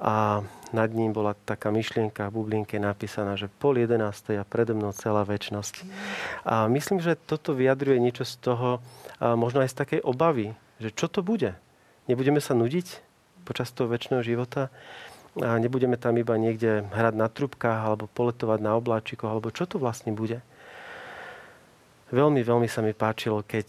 a 0.00 0.44
nad 0.74 0.90
ním 0.92 1.12
bola 1.12 1.32
taká 1.36 1.72
myšlienka 1.72 2.28
v 2.28 2.34
bublinke 2.36 2.76
napísaná, 2.76 3.36
že 3.38 3.48
pol 3.48 3.80
jedenástej 3.80 4.40
a 4.40 4.44
predo 4.44 4.76
mnou 4.76 4.92
celá 4.92 5.24
väčnosť. 5.24 5.84
A 6.44 6.68
myslím, 6.68 6.98
že 6.98 7.16
toto 7.16 7.54
vyjadruje 7.54 8.00
niečo 8.00 8.24
z 8.26 8.34
toho, 8.42 8.82
možno 9.20 9.62
aj 9.62 9.72
z 9.72 9.78
takej 9.86 10.00
obavy, 10.02 10.52
že 10.82 10.92
čo 10.92 11.08
to 11.08 11.24
bude? 11.24 11.56
Nebudeme 12.10 12.42
sa 12.42 12.52
nudiť 12.52 13.05
počas 13.46 13.70
toho 13.70 13.86
väčšného 13.86 14.26
života? 14.26 14.74
A 15.38 15.60
nebudeme 15.62 15.94
tam 15.94 16.18
iba 16.18 16.34
niekde 16.34 16.82
hrať 16.90 17.14
na 17.14 17.30
trubkách 17.30 17.80
alebo 17.86 18.10
poletovať 18.10 18.58
na 18.58 18.74
obláčikoch, 18.74 19.30
alebo 19.30 19.54
čo 19.54 19.70
to 19.70 19.78
vlastne 19.78 20.10
bude? 20.10 20.42
Veľmi, 22.10 22.42
veľmi 22.42 22.66
sa 22.66 22.82
mi 22.82 22.90
páčilo, 22.90 23.46
keď 23.46 23.68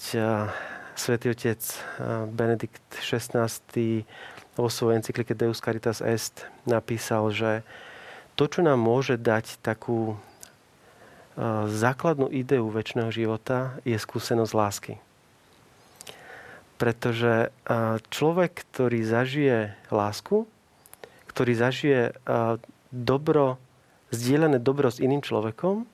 svätý 0.98 1.30
otec 1.30 1.62
Benedikt 2.34 2.82
XVI 2.98 3.54
vo 4.58 4.70
svojej 4.72 4.98
encyklike 4.98 5.38
Deus 5.38 5.62
Caritas 5.62 6.02
Est 6.02 6.50
napísal, 6.66 7.30
že 7.30 7.62
to, 8.34 8.50
čo 8.50 8.66
nám 8.66 8.82
môže 8.82 9.18
dať 9.18 9.62
takú 9.62 10.18
základnú 11.70 12.34
ideu 12.34 12.66
väčšného 12.66 13.14
života, 13.14 13.78
je 13.86 13.94
skúsenosť 13.94 14.54
lásky. 14.58 14.94
Pretože 16.78 17.50
človek, 18.14 18.54
ktorý 18.70 19.02
zažije 19.02 19.74
lásku, 19.90 20.46
ktorý 21.34 21.54
zažije 21.58 22.14
dobro, 22.94 23.58
zdieľané 24.14 24.62
dobro 24.62 24.94
s 24.94 25.02
iným 25.02 25.26
človekom, 25.26 25.90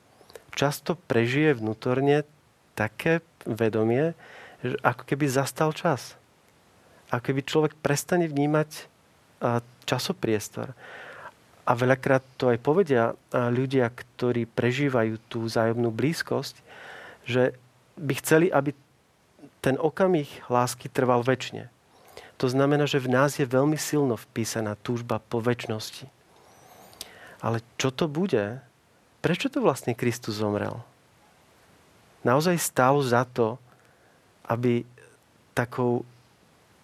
často 0.54 1.00
prežije 1.08 1.56
vnútorne 1.56 2.28
také 2.76 3.24
vedomie, 3.48 4.14
že 4.60 4.76
ako 4.84 5.04
keby 5.08 5.26
zastal 5.28 5.72
čas 5.72 6.20
ako 7.14 7.30
keby 7.30 7.42
človek 7.46 7.74
prestane 7.78 8.26
vnímať 8.26 8.90
časopriestor. 9.86 10.74
A 11.64 11.72
veľakrát 11.78 12.26
to 12.42 12.50
aj 12.50 12.58
povedia 12.58 13.14
ľudia, 13.32 13.94
ktorí 13.94 14.50
prežívajú 14.50 15.22
tú 15.30 15.46
zájomnú 15.46 15.94
blízkosť, 15.94 16.58
že 17.30 17.54
by 18.02 18.14
chceli, 18.18 18.50
aby 18.50 18.74
ten 19.64 19.80
okamih 19.80 20.28
lásky 20.52 20.92
trval 20.92 21.24
väčšine. 21.24 21.72
To 22.36 22.52
znamená, 22.52 22.84
že 22.84 23.00
v 23.00 23.08
nás 23.08 23.40
je 23.40 23.48
veľmi 23.48 23.80
silno 23.80 24.20
vpísaná 24.20 24.76
túžba 24.76 25.24
po 25.24 25.40
väčšnosti. 25.40 26.12
Ale 27.40 27.64
čo 27.80 27.88
to 27.96 28.12
bude? 28.12 28.60
Prečo 29.24 29.48
to 29.48 29.64
vlastne 29.64 29.96
Kristus 29.96 30.44
zomrel? 30.44 30.84
Naozaj 32.28 32.60
stálo 32.60 33.00
za 33.00 33.24
to, 33.24 33.56
aby 34.44 34.84
takou 35.56 36.04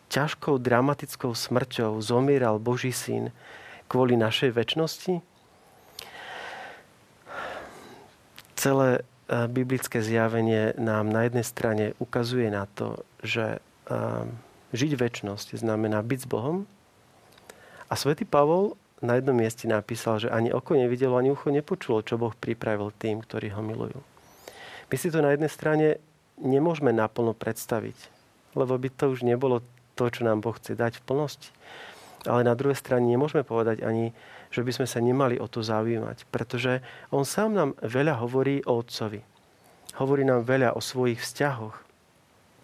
ťažkou, 0.08 0.56
dramatickou 0.56 1.36
smrťou 1.36 2.00
zomieral 2.00 2.64
Boží 2.64 2.96
syn 2.96 3.36
kvôli 3.92 4.16
našej 4.16 4.56
väčšnosti? 4.56 5.20
Celé 8.56 9.04
biblické 9.30 10.02
zjavenie 10.02 10.74
nám 10.82 11.14
na 11.14 11.30
jednej 11.30 11.46
strane 11.46 11.86
ukazuje 12.02 12.50
na 12.50 12.66
to, 12.66 13.06
že 13.22 13.58
e, 13.58 13.96
žiť 14.74 14.92
väčšnosť 14.98 15.54
znamená 15.62 16.02
byť 16.02 16.20
s 16.26 16.28
Bohom. 16.30 16.66
A 17.90 17.94
svätý 17.94 18.26
Pavol 18.26 18.74
na 19.00 19.16
jednom 19.16 19.38
mieste 19.38 19.70
napísal, 19.70 20.20
že 20.20 20.34
ani 20.34 20.50
oko 20.50 20.76
nevidelo, 20.76 21.16
ani 21.16 21.32
ucho 21.32 21.54
nepočulo, 21.54 22.04
čo 22.04 22.18
Boh 22.20 22.34
pripravil 22.34 22.90
tým, 22.98 23.22
ktorí 23.24 23.54
ho 23.54 23.62
milujú. 23.62 24.00
My 24.90 24.96
si 24.98 25.14
to 25.14 25.22
na 25.22 25.32
jednej 25.38 25.54
strane 25.54 26.02
nemôžeme 26.42 26.90
naplno 26.90 27.38
predstaviť, 27.38 27.96
lebo 28.58 28.76
by 28.76 28.90
to 28.90 29.14
už 29.14 29.22
nebolo 29.22 29.62
to, 29.94 30.10
čo 30.10 30.26
nám 30.26 30.42
Boh 30.42 30.58
chce 30.58 30.74
dať 30.74 31.00
v 31.00 31.06
plnosti. 31.06 31.50
Ale 32.28 32.44
na 32.44 32.58
druhej 32.58 32.76
strane 32.76 33.08
nemôžeme 33.08 33.48
povedať 33.48 33.86
ani, 33.86 34.12
že 34.50 34.66
by 34.66 34.72
sme 34.74 34.88
sa 34.90 35.00
nemali 35.02 35.38
o 35.38 35.46
to 35.46 35.62
zaujímať, 35.62 36.26
pretože 36.34 36.82
On 37.14 37.22
sám 37.22 37.54
nám 37.54 37.70
veľa 37.82 38.18
hovorí 38.18 38.66
o 38.66 38.82
Otcovi. 38.82 39.22
Hovorí 39.98 40.26
nám 40.26 40.46
veľa 40.46 40.74
o 40.74 40.82
svojich 40.82 41.22
vzťahoch. 41.22 41.76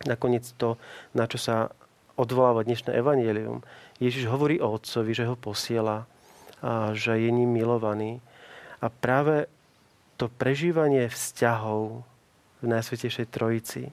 Nakoniec 0.09 0.45
to, 0.57 0.81
na 1.13 1.29
čo 1.29 1.37
sa 1.37 1.73
odvoláva 2.15 2.65
dnešné 2.65 2.95
evanielium. 2.95 3.61
Ježiš 3.99 4.27
hovorí 4.31 4.57
o 4.59 4.71
Otcovi, 4.71 5.11
že 5.13 5.27
ho 5.27 5.35
posiela, 5.37 6.09
a 6.63 6.95
že 6.97 7.19
je 7.19 7.29
ním 7.29 7.51
milovaný. 7.51 8.23
A 8.81 8.89
práve 8.89 9.45
to 10.15 10.31
prežívanie 10.31 11.11
vzťahov 11.11 12.01
v 12.63 12.65
Najsvetejšej 12.65 13.27
Trojici, 13.29 13.83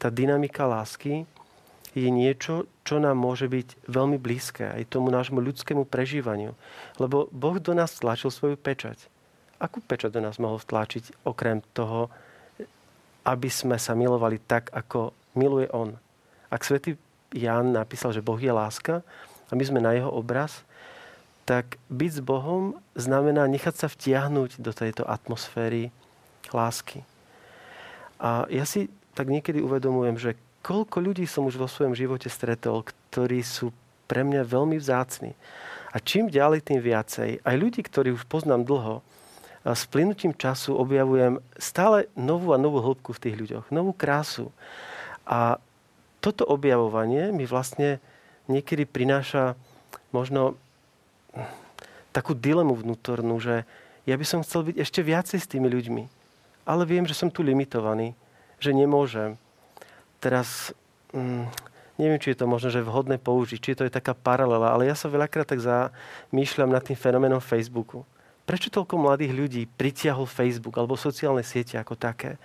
tá 0.00 0.08
dynamika 0.08 0.64
lásky, 0.64 1.28
je 1.96 2.12
niečo, 2.12 2.68
čo 2.84 3.00
nám 3.00 3.16
môže 3.16 3.48
byť 3.48 3.88
veľmi 3.88 4.20
blízke 4.20 4.68
aj 4.68 4.92
tomu 4.92 5.08
nášmu 5.08 5.40
ľudskému 5.40 5.88
prežívaniu. 5.88 6.52
Lebo 7.00 7.32
Boh 7.32 7.56
do 7.56 7.72
nás 7.72 7.96
tlačil 7.96 8.28
svoju 8.28 8.60
pečať. 8.60 9.08
Akú 9.56 9.80
pečať 9.80 10.12
do 10.12 10.20
nás 10.20 10.36
mohol 10.36 10.60
vtlačiť 10.60 11.24
okrem 11.24 11.64
toho, 11.72 12.12
aby 13.24 13.48
sme 13.48 13.80
sa 13.80 13.96
milovali 13.96 14.36
tak, 14.44 14.68
ako 14.76 15.16
miluje 15.40 15.72
On? 15.72 15.96
Ak 16.52 16.68
svätý 16.68 17.00
Ján 17.32 17.72
napísal, 17.72 18.12
že 18.12 18.20
Boh 18.20 18.36
je 18.36 18.52
láska 18.52 19.00
a 19.48 19.52
my 19.56 19.64
sme 19.64 19.80
na 19.80 19.96
jeho 19.96 20.12
obraz, 20.12 20.62
tak 21.48 21.80
byť 21.88 22.10
s 22.12 22.20
Bohom 22.20 22.76
znamená 22.92 23.48
nechať 23.48 23.74
sa 23.74 23.88
vtiahnuť 23.88 24.60
do 24.60 24.70
tejto 24.76 25.08
atmosféry 25.08 25.88
lásky. 26.52 27.06
A 28.20 28.44
ja 28.52 28.68
si 28.68 28.92
tak 29.16 29.32
niekedy 29.32 29.64
uvedomujem, 29.64 30.20
že 30.20 30.36
koľko 30.66 30.98
ľudí 30.98 31.30
som 31.30 31.46
už 31.46 31.62
vo 31.62 31.70
svojom 31.70 31.94
živote 31.94 32.26
stretol, 32.26 32.82
ktorí 32.82 33.38
sú 33.46 33.70
pre 34.10 34.26
mňa 34.26 34.42
veľmi 34.42 34.74
vzácni. 34.82 35.38
A 35.94 36.02
čím 36.02 36.26
ďalej, 36.26 36.66
tým 36.66 36.82
viacej. 36.82 37.46
Aj 37.46 37.54
ľudí, 37.54 37.86
ktorí 37.86 38.10
už 38.10 38.26
poznám 38.26 38.66
dlho, 38.66 38.98
a 39.66 39.74
s 39.74 39.82
plynutím 39.86 40.30
času 40.30 40.78
objavujem 40.78 41.42
stále 41.58 42.06
novú 42.14 42.54
a 42.54 42.58
novú 42.58 42.78
hĺbku 42.78 43.10
v 43.10 43.22
tých 43.22 43.34
ľuďoch, 43.34 43.74
novú 43.74 43.90
krásu. 43.90 44.54
A 45.26 45.58
toto 46.22 46.46
objavovanie 46.46 47.34
mi 47.34 47.50
vlastne 47.50 47.98
niekedy 48.46 48.86
prináša 48.86 49.58
možno 50.14 50.54
takú 52.14 52.38
dilemu 52.38 52.78
vnútornú, 52.78 53.42
že 53.42 53.66
ja 54.06 54.14
by 54.14 54.22
som 54.22 54.46
chcel 54.46 54.70
byť 54.70 54.76
ešte 54.78 55.02
viacej 55.02 55.38
s 55.42 55.50
tými 55.50 55.66
ľuďmi. 55.66 56.04
Ale 56.62 56.86
viem, 56.86 57.02
že 57.02 57.18
som 57.18 57.26
tu 57.26 57.42
limitovaný, 57.42 58.14
že 58.62 58.70
nemôžem 58.70 59.34
teraz 60.26 60.74
mm, 61.14 61.46
neviem, 62.02 62.18
či 62.18 62.34
je 62.34 62.42
to 62.42 62.50
možno, 62.50 62.74
že 62.74 62.82
vhodné 62.82 63.22
použiť, 63.22 63.58
či 63.62 63.78
to 63.78 63.86
je 63.86 63.94
taká 63.94 64.10
paralela, 64.10 64.74
ale 64.74 64.90
ja 64.90 64.98
sa 64.98 65.06
veľakrát 65.06 65.46
tak 65.46 65.62
zamýšľam 65.62 66.74
nad 66.74 66.82
tým 66.82 66.98
fenoménom 66.98 67.38
Facebooku. 67.38 68.02
Prečo 68.42 68.70
toľko 68.70 68.98
mladých 68.98 69.32
ľudí 69.34 69.62
pritiahol 69.66 70.26
Facebook 70.26 70.74
alebo 70.78 70.98
sociálne 70.98 71.46
siete 71.46 71.78
ako 71.78 71.94
také? 71.94 72.38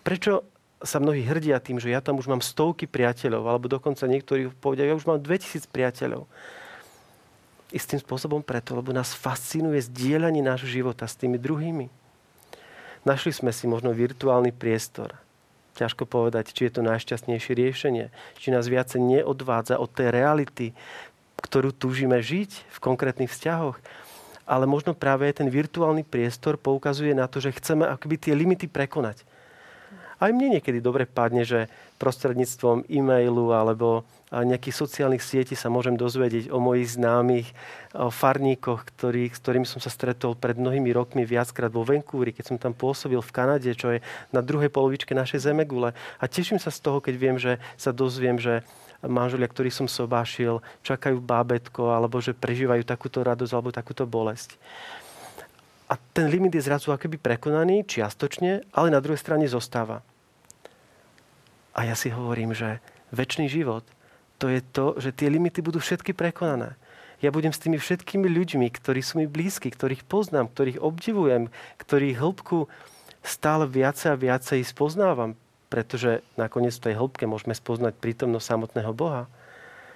Prečo 0.00 0.44
sa 0.80 0.96
mnohí 0.96 1.20
hrdia 1.20 1.60
tým, 1.60 1.76
že 1.76 1.92
ja 1.92 2.00
tam 2.00 2.16
už 2.16 2.28
mám 2.28 2.40
stovky 2.40 2.88
priateľov, 2.88 3.44
alebo 3.44 3.68
dokonca 3.68 4.08
niektorí 4.08 4.48
povedia, 4.60 4.88
ja 4.88 4.96
už 4.96 5.04
mám 5.04 5.20
2000 5.20 5.68
priateľov. 5.68 6.24
istým 7.70 8.02
spôsobom 8.02 8.42
preto, 8.42 8.74
lebo 8.74 8.90
nás 8.90 9.14
fascinuje 9.14 9.78
zdieľanie 9.78 10.42
nášho 10.42 10.66
života 10.66 11.06
s 11.06 11.14
tými 11.14 11.38
druhými. 11.38 11.86
Našli 13.06 13.30
sme 13.30 13.54
si 13.54 13.70
možno 13.70 13.94
virtuálny 13.94 14.50
priestor. 14.50 15.14
Ťažko 15.78 16.04
povedať, 16.04 16.50
či 16.50 16.68
je 16.68 16.72
to 16.78 16.82
najšťastnejšie 16.86 17.52
riešenie, 17.54 18.06
či 18.36 18.48
nás 18.50 18.66
viacej 18.66 19.00
neodvádza 19.00 19.78
od 19.78 19.90
tej 19.90 20.10
reality, 20.10 20.66
ktorú 21.40 21.72
túžime 21.72 22.20
žiť 22.20 22.50
v 22.68 22.78
konkrétnych 22.82 23.32
vzťahoch. 23.32 23.80
Ale 24.50 24.66
možno 24.66 24.98
práve 24.98 25.30
ten 25.30 25.46
virtuálny 25.46 26.02
priestor 26.02 26.58
poukazuje 26.58 27.14
na 27.14 27.30
to, 27.30 27.38
že 27.38 27.54
chceme 27.54 27.86
akoby 27.86 28.18
tie 28.18 28.34
limity 28.34 28.66
prekonať. 28.66 29.22
Aj 30.20 30.28
mne 30.34 30.58
niekedy 30.58 30.82
dobre 30.84 31.08
padne, 31.08 31.46
že 31.46 31.70
prostredníctvom 32.00 32.88
e-mailu 32.88 33.52
alebo 33.52 34.08
nejakých 34.32 34.72
sociálnych 34.72 35.20
sietí 35.20 35.58
sa 35.58 35.68
môžem 35.68 35.98
dozvedieť 35.98 36.48
o 36.48 36.62
mojich 36.62 36.96
známych, 36.96 37.50
o 37.92 38.08
farníkoch, 38.08 38.86
ktorý, 38.94 39.28
s 39.28 39.42
ktorými 39.42 39.66
som 39.68 39.82
sa 39.82 39.90
stretol 39.92 40.38
pred 40.38 40.54
mnohými 40.56 40.88
rokmi 40.94 41.26
viackrát 41.28 41.68
vo 41.68 41.84
Vancouveri, 41.84 42.32
keď 42.32 42.44
som 42.46 42.56
tam 42.56 42.72
pôsobil 42.72 43.18
v 43.18 43.34
Kanade, 43.34 43.68
čo 43.74 43.92
je 43.92 43.98
na 44.30 44.40
druhej 44.40 44.70
polovičke 44.70 45.12
našej 45.12 45.50
zemegule. 45.50 45.92
A 46.22 46.24
teším 46.30 46.62
sa 46.62 46.70
z 46.70 46.78
toho, 46.78 47.02
keď 47.02 47.14
viem, 47.18 47.36
že 47.36 47.58
sa 47.74 47.90
dozviem, 47.90 48.38
že 48.38 48.62
manželia, 49.02 49.50
ktorých 49.50 49.74
som 49.74 49.88
sobášil, 49.90 50.62
čakajú 50.86 51.18
bábetko, 51.18 51.90
alebo 51.90 52.22
že 52.22 52.36
prežívajú 52.36 52.86
takúto 52.86 53.26
radosť 53.26 53.52
alebo 53.52 53.74
takúto 53.74 54.06
bolesť. 54.06 54.54
A 55.90 55.98
ten 56.14 56.30
limit 56.30 56.54
je 56.54 56.62
zrazu 56.62 56.94
akoby 56.94 57.18
prekonaný 57.18 57.82
čiastočne, 57.82 58.62
ale 58.70 58.94
na 58.94 59.02
druhej 59.02 59.18
strane 59.18 59.50
zostáva. 59.50 60.06
A 61.74 61.86
ja 61.86 61.94
si 61.94 62.10
hovorím, 62.10 62.54
že 62.54 62.82
väčší 63.14 63.46
život 63.46 63.86
to 64.40 64.48
je 64.48 64.64
to, 64.64 64.96
že 64.96 65.12
tie 65.12 65.28
limity 65.28 65.60
budú 65.60 65.76
všetky 65.76 66.16
prekonané. 66.16 66.72
Ja 67.20 67.28
budem 67.28 67.52
s 67.52 67.60
tými 67.60 67.76
všetkými 67.76 68.24
ľuďmi, 68.24 68.72
ktorí 68.72 69.04
sú 69.04 69.20
mi 69.20 69.28
blízki, 69.28 69.68
ktorých 69.68 70.08
poznám, 70.08 70.48
ktorých 70.48 70.80
obdivujem, 70.80 71.52
ktorých 71.76 72.16
hĺbku 72.16 72.64
stále 73.20 73.68
viacej 73.68 74.16
a 74.16 74.16
viacej 74.16 74.64
spoznávam, 74.64 75.36
pretože 75.68 76.24
nakoniec 76.40 76.72
v 76.80 76.88
tej 76.88 76.94
hĺbke 76.96 77.28
môžeme 77.28 77.52
spoznať 77.52 78.00
prítomnosť 78.00 78.48
samotného 78.48 78.96
Boha. 78.96 79.28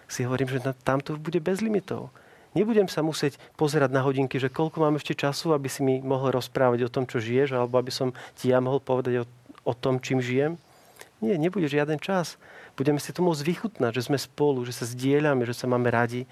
Si 0.04 0.28
hovorím, 0.28 0.52
že 0.52 0.60
tam 0.84 1.00
to 1.00 1.16
bude 1.16 1.40
bez 1.40 1.64
limitov. 1.64 2.12
Nebudem 2.52 2.86
sa 2.86 3.00
musieť 3.00 3.40
pozerať 3.56 3.96
na 3.96 4.04
hodinky, 4.04 4.36
že 4.36 4.52
koľko 4.52 4.84
mám 4.84 5.00
ešte 5.00 5.16
času, 5.16 5.56
aby 5.56 5.72
si 5.72 5.80
mi 5.80 6.04
mohol 6.04 6.36
rozprávať 6.36 6.84
o 6.84 6.92
tom, 6.92 7.08
čo 7.08 7.24
žiješ, 7.24 7.56
alebo 7.56 7.80
aby 7.80 7.88
som 7.88 8.12
ti 8.36 8.52
ja 8.52 8.60
mohol 8.60 8.84
povedať 8.84 9.24
o, 9.24 9.26
o 9.64 9.72
tom, 9.72 9.96
čím 9.96 10.20
žijem. 10.20 10.60
Nie, 11.24 11.40
nebude 11.40 11.64
žiaden 11.64 11.96
čas. 11.96 12.36
Budeme 12.76 13.00
si 13.00 13.16
to 13.16 13.24
môcť 13.24 13.40
vychutnať, 13.40 13.96
že 13.96 14.12
sme 14.12 14.20
spolu, 14.20 14.60
že 14.68 14.76
sa 14.76 14.84
zdieľame, 14.84 15.48
že 15.48 15.56
sa 15.56 15.64
máme 15.64 15.88
radi. 15.88 16.28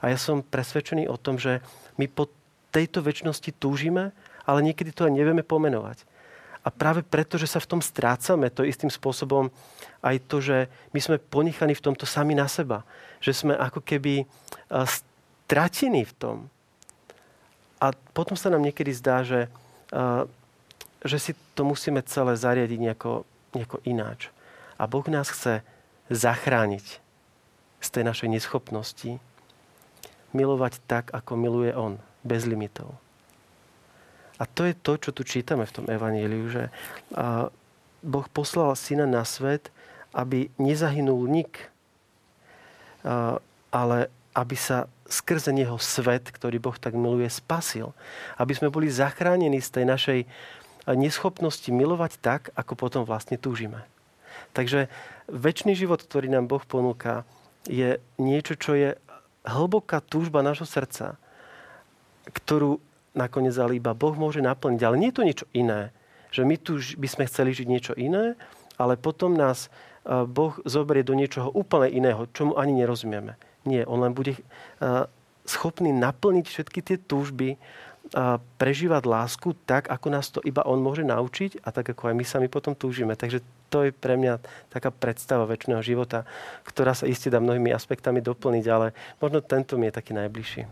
A 0.00 0.08
ja 0.08 0.16
som 0.16 0.40
presvedčený 0.40 1.04
o 1.12 1.20
tom, 1.20 1.36
že 1.36 1.60
my 2.00 2.08
po 2.08 2.32
tejto 2.72 3.04
väčšnosti 3.04 3.52
túžime, 3.60 4.16
ale 4.48 4.64
niekedy 4.64 4.90
to 4.96 5.04
aj 5.04 5.12
nevieme 5.12 5.44
pomenovať. 5.44 6.08
A 6.62 6.70
práve 6.70 7.02
preto, 7.02 7.36
že 7.36 7.50
sa 7.50 7.58
v 7.58 7.76
tom 7.76 7.80
strácame, 7.82 8.48
to 8.48 8.62
istým 8.62 8.88
spôsobom 8.88 9.50
aj 10.00 10.16
to, 10.30 10.38
že 10.38 10.70
my 10.94 11.00
sme 11.02 11.16
ponechaní 11.18 11.74
v 11.74 11.84
tomto 11.84 12.06
sami 12.06 12.38
na 12.38 12.46
seba. 12.46 12.86
Že 13.18 13.32
sme 13.34 13.52
ako 13.58 13.82
keby 13.82 14.24
stratení 14.70 16.06
v 16.06 16.14
tom. 16.16 16.36
A 17.82 17.90
potom 18.14 18.38
sa 18.38 18.46
nám 18.46 18.62
niekedy 18.62 18.94
zdá, 18.94 19.26
že, 19.26 19.50
že 21.02 21.18
si 21.18 21.32
to 21.58 21.66
musíme 21.66 21.98
celé 22.06 22.38
zariadiť 22.38 22.78
nejako 22.78 23.26
nejako 23.54 23.80
ináč. 23.84 24.28
A 24.80 24.88
Boh 24.90 25.04
nás 25.08 25.30
chce 25.30 25.62
zachrániť 26.10 27.00
z 27.82 27.88
tej 27.90 28.04
našej 28.06 28.28
neschopnosti 28.30 29.18
milovať 30.32 30.80
tak, 30.88 31.12
ako 31.12 31.36
miluje 31.36 31.72
On, 31.76 32.00
bez 32.24 32.48
limitov. 32.48 32.96
A 34.40 34.48
to 34.48 34.66
je 34.66 34.74
to, 34.74 34.98
čo 34.98 35.10
tu 35.14 35.22
čítame 35.22 35.62
v 35.68 35.74
tom 35.76 35.86
evaníliu, 35.86 36.50
že 36.50 36.72
Boh 38.02 38.26
poslal 38.32 38.74
syna 38.74 39.06
na 39.06 39.22
svet, 39.22 39.70
aby 40.10 40.50
nezahynul 40.58 41.30
nik, 41.30 41.70
ale 43.70 44.10
aby 44.32 44.56
sa 44.56 44.88
skrze 45.06 45.52
neho 45.52 45.76
svet, 45.76 46.32
ktorý 46.32 46.56
Boh 46.56 46.74
tak 46.80 46.96
miluje, 46.96 47.28
spasil. 47.28 47.92
Aby 48.40 48.56
sme 48.56 48.72
boli 48.72 48.88
zachránení 48.88 49.60
z 49.60 49.70
tej 49.70 49.84
našej 49.84 50.20
neschopnosti 50.86 51.70
milovať 51.70 52.18
tak, 52.18 52.50
ako 52.58 52.74
potom 52.74 53.02
vlastne 53.06 53.38
túžime. 53.38 53.86
Takže 54.52 54.90
väčší 55.30 55.78
život, 55.78 56.02
ktorý 56.02 56.28
nám 56.28 56.50
Boh 56.50 56.62
ponúka, 56.66 57.22
je 57.70 58.02
niečo, 58.18 58.58
čo 58.58 58.74
je 58.74 58.98
hlboká 59.46 60.02
túžba 60.02 60.42
nášho 60.42 60.66
srdca, 60.66 61.14
ktorú 62.30 62.82
nakoniec 63.14 63.54
ale 63.58 63.78
iba 63.78 63.94
Boh 63.94 64.14
môže 64.16 64.42
naplniť. 64.42 64.80
Ale 64.82 64.98
nie 64.98 65.10
je 65.12 65.16
to 65.16 65.26
niečo 65.26 65.46
iné. 65.54 65.94
Že 66.32 66.42
my 66.48 66.56
tu 66.58 66.72
by 66.80 67.08
sme 67.08 67.28
chceli 67.28 67.52
žiť 67.52 67.66
niečo 67.68 67.94
iné, 67.94 68.34
ale 68.80 68.96
potom 68.96 69.36
nás 69.36 69.68
e, 69.68 70.24
Boh 70.24 70.56
zoberie 70.64 71.04
do 71.04 71.12
niečoho 71.12 71.52
úplne 71.52 71.92
iného, 71.92 72.24
čomu 72.32 72.56
ani 72.56 72.72
nerozumieme. 72.72 73.36
Nie, 73.68 73.84
on 73.84 74.00
len 74.00 74.16
bude 74.16 74.34
e, 74.34 74.42
schopný 75.44 75.92
naplniť 75.92 76.46
všetky 76.48 76.80
tie 76.80 76.96
túžby, 76.98 77.60
prežívať 78.60 79.02
lásku 79.08 79.56
tak, 79.64 79.88
ako 79.88 80.06
nás 80.12 80.28
to 80.28 80.44
iba 80.44 80.60
on 80.68 80.84
môže 80.84 81.00
naučiť 81.00 81.64
a 81.64 81.72
tak, 81.72 81.96
ako 81.96 82.12
aj 82.12 82.14
my 82.14 82.24
sami 82.28 82.48
potom 82.52 82.76
túžime. 82.76 83.16
Takže 83.16 83.40
to 83.72 83.88
je 83.88 83.90
pre 83.90 84.20
mňa 84.20 84.38
taká 84.68 84.92
predstava 84.92 85.48
väčšného 85.48 85.80
života, 85.80 86.28
ktorá 86.68 86.92
sa 86.92 87.08
iste 87.08 87.32
dá 87.32 87.40
mnohými 87.40 87.72
aspektami 87.72 88.20
doplniť, 88.20 88.64
ale 88.68 88.92
možno 89.16 89.40
tento 89.40 89.80
mi 89.80 89.88
je 89.88 89.96
taký 89.96 90.12
najbližší. 90.12 90.68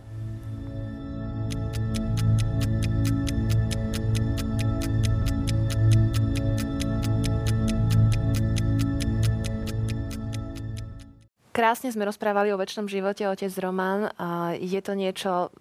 Krásne 11.51 11.93
sme 11.93 12.09
rozprávali 12.09 12.55
o 12.55 12.61
väčšnom 12.61 12.89
živote, 12.89 13.27
otec 13.29 13.53
Roman. 13.61 14.09
Je 14.57 14.81
to 14.81 14.97
niečo 14.97 15.53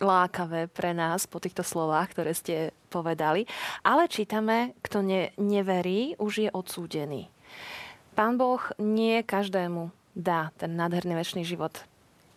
lákavé 0.00 0.68
pre 0.68 0.92
nás 0.92 1.24
po 1.24 1.40
týchto 1.40 1.64
slovách, 1.64 2.12
ktoré 2.12 2.32
ste 2.36 2.76
povedali. 2.92 3.48
Ale 3.84 4.08
čítame, 4.08 4.76
kto 4.84 5.00
ne, 5.00 5.32
neverí, 5.40 6.16
už 6.20 6.48
je 6.48 6.50
odsúdený. 6.52 7.28
Pán 8.16 8.40
Boh 8.40 8.60
nie 8.80 9.20
každému 9.20 9.92
dá 10.16 10.48
ten 10.56 10.72
nádherný 10.72 11.20
väčší 11.20 11.44
život. 11.44 11.84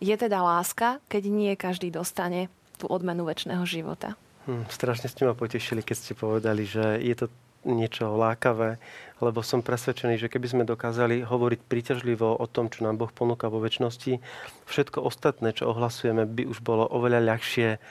Je 0.04 0.12
teda 0.16 0.44
láska, 0.44 1.00
keď 1.08 1.24
nie 1.32 1.52
každý 1.56 1.92
dostane 1.92 2.52
tú 2.80 2.88
odmenu 2.88 3.28
väčšného 3.28 3.64
života. 3.64 4.16
Hm, 4.48 4.68
strašne 4.72 5.12
ste 5.12 5.28
ma 5.28 5.36
potešili, 5.36 5.84
keď 5.84 5.96
ste 5.96 6.14
povedali, 6.16 6.64
že 6.64 7.00
je 7.00 7.16
to 7.16 7.26
niečo 7.68 8.16
lákavé, 8.16 8.80
lebo 9.20 9.44
som 9.44 9.60
presvedčený, 9.60 10.16
že 10.16 10.32
keby 10.32 10.48
sme 10.48 10.64
dokázali 10.64 11.28
hovoriť 11.28 11.60
príťažlivo 11.68 12.40
o 12.40 12.46
tom, 12.48 12.72
čo 12.72 12.88
nám 12.88 12.96
Boh 12.96 13.12
ponúka 13.12 13.52
vo 13.52 13.60
väčšnosti, 13.60 14.24
všetko 14.64 15.04
ostatné, 15.04 15.52
čo 15.52 15.68
ohlasujeme, 15.76 16.24
by 16.24 16.48
už 16.48 16.64
bolo 16.64 16.88
oveľa 16.88 17.36
ľahšie 17.36 17.84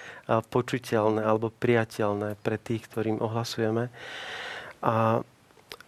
počuteľné 0.48 1.20
alebo 1.20 1.52
priateľné 1.52 2.40
pre 2.40 2.56
tých, 2.56 2.88
ktorým 2.88 3.20
ohlasujeme. 3.20 3.92
A, 4.80 5.20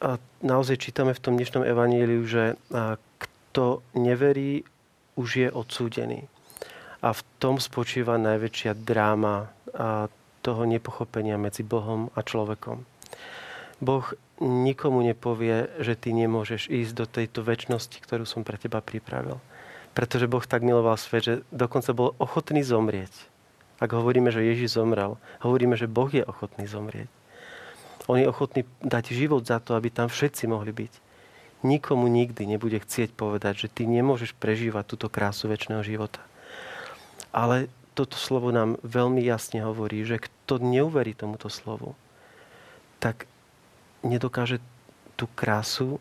a 0.04 0.10
naozaj 0.44 0.76
čítame 0.76 1.16
v 1.16 1.22
tom 1.24 1.40
dnešnom 1.40 1.64
evaníliu, 1.64 2.20
že 2.28 2.60
kto 3.16 3.80
neverí, 3.96 4.60
už 5.16 5.28
je 5.40 5.48
odsúdený. 5.48 6.28
A 7.00 7.16
v 7.16 7.20
tom 7.40 7.56
spočíva 7.56 8.20
najväčšia 8.20 8.76
dráma 8.76 9.48
toho 10.44 10.62
nepochopenia 10.68 11.40
medzi 11.40 11.64
Bohom 11.64 12.12
a 12.12 12.20
človekom. 12.20 12.84
Boh 13.80 14.04
nikomu 14.40 15.00
nepovie, 15.00 15.68
že 15.80 15.96
ty 15.96 16.12
nemôžeš 16.12 16.68
ísť 16.68 16.92
do 16.92 17.06
tejto 17.08 17.40
väčšnosti, 17.44 17.96
ktorú 18.00 18.24
som 18.28 18.44
pre 18.44 18.60
teba 18.60 18.84
pripravil. 18.84 19.40
Pretože 19.96 20.30
Boh 20.30 20.44
tak 20.44 20.64
miloval 20.64 21.00
svet, 21.00 21.24
že 21.24 21.34
dokonca 21.50 21.90
bol 21.96 22.12
ochotný 22.20 22.60
zomrieť. 22.60 23.12
Ak 23.80 23.96
hovoríme, 23.96 24.28
že 24.28 24.44
Ježiš 24.44 24.76
zomrel, 24.76 25.16
hovoríme, 25.40 25.74
že 25.74 25.88
Boh 25.88 26.12
je 26.12 26.20
ochotný 26.20 26.68
zomrieť. 26.68 27.08
On 28.08 28.20
je 28.20 28.28
ochotný 28.28 28.68
dať 28.84 29.16
život 29.16 29.40
za 29.44 29.56
to, 29.60 29.72
aby 29.72 29.88
tam 29.88 30.12
všetci 30.12 30.44
mohli 30.50 30.72
byť. 30.72 30.92
Nikomu 31.64 32.08
nikdy 32.08 32.48
nebude 32.48 32.80
chcieť 32.80 33.12
povedať, 33.16 33.68
že 33.68 33.72
ty 33.72 33.84
nemôžeš 33.84 34.36
prežívať 34.36 34.84
túto 34.96 35.12
krásu 35.12 35.48
väčšného 35.48 35.84
života. 35.84 36.20
Ale 37.30 37.68
toto 37.94 38.16
slovo 38.16 38.50
nám 38.50 38.80
veľmi 38.80 39.20
jasne 39.22 39.62
hovorí, 39.62 40.02
že 40.02 40.18
kto 40.18 40.58
neuverí 40.58 41.12
tomuto 41.12 41.52
slovu, 41.52 41.94
tak 42.98 43.29
nedokáže 44.00 44.62
tú 45.16 45.28
krásu 45.36 46.00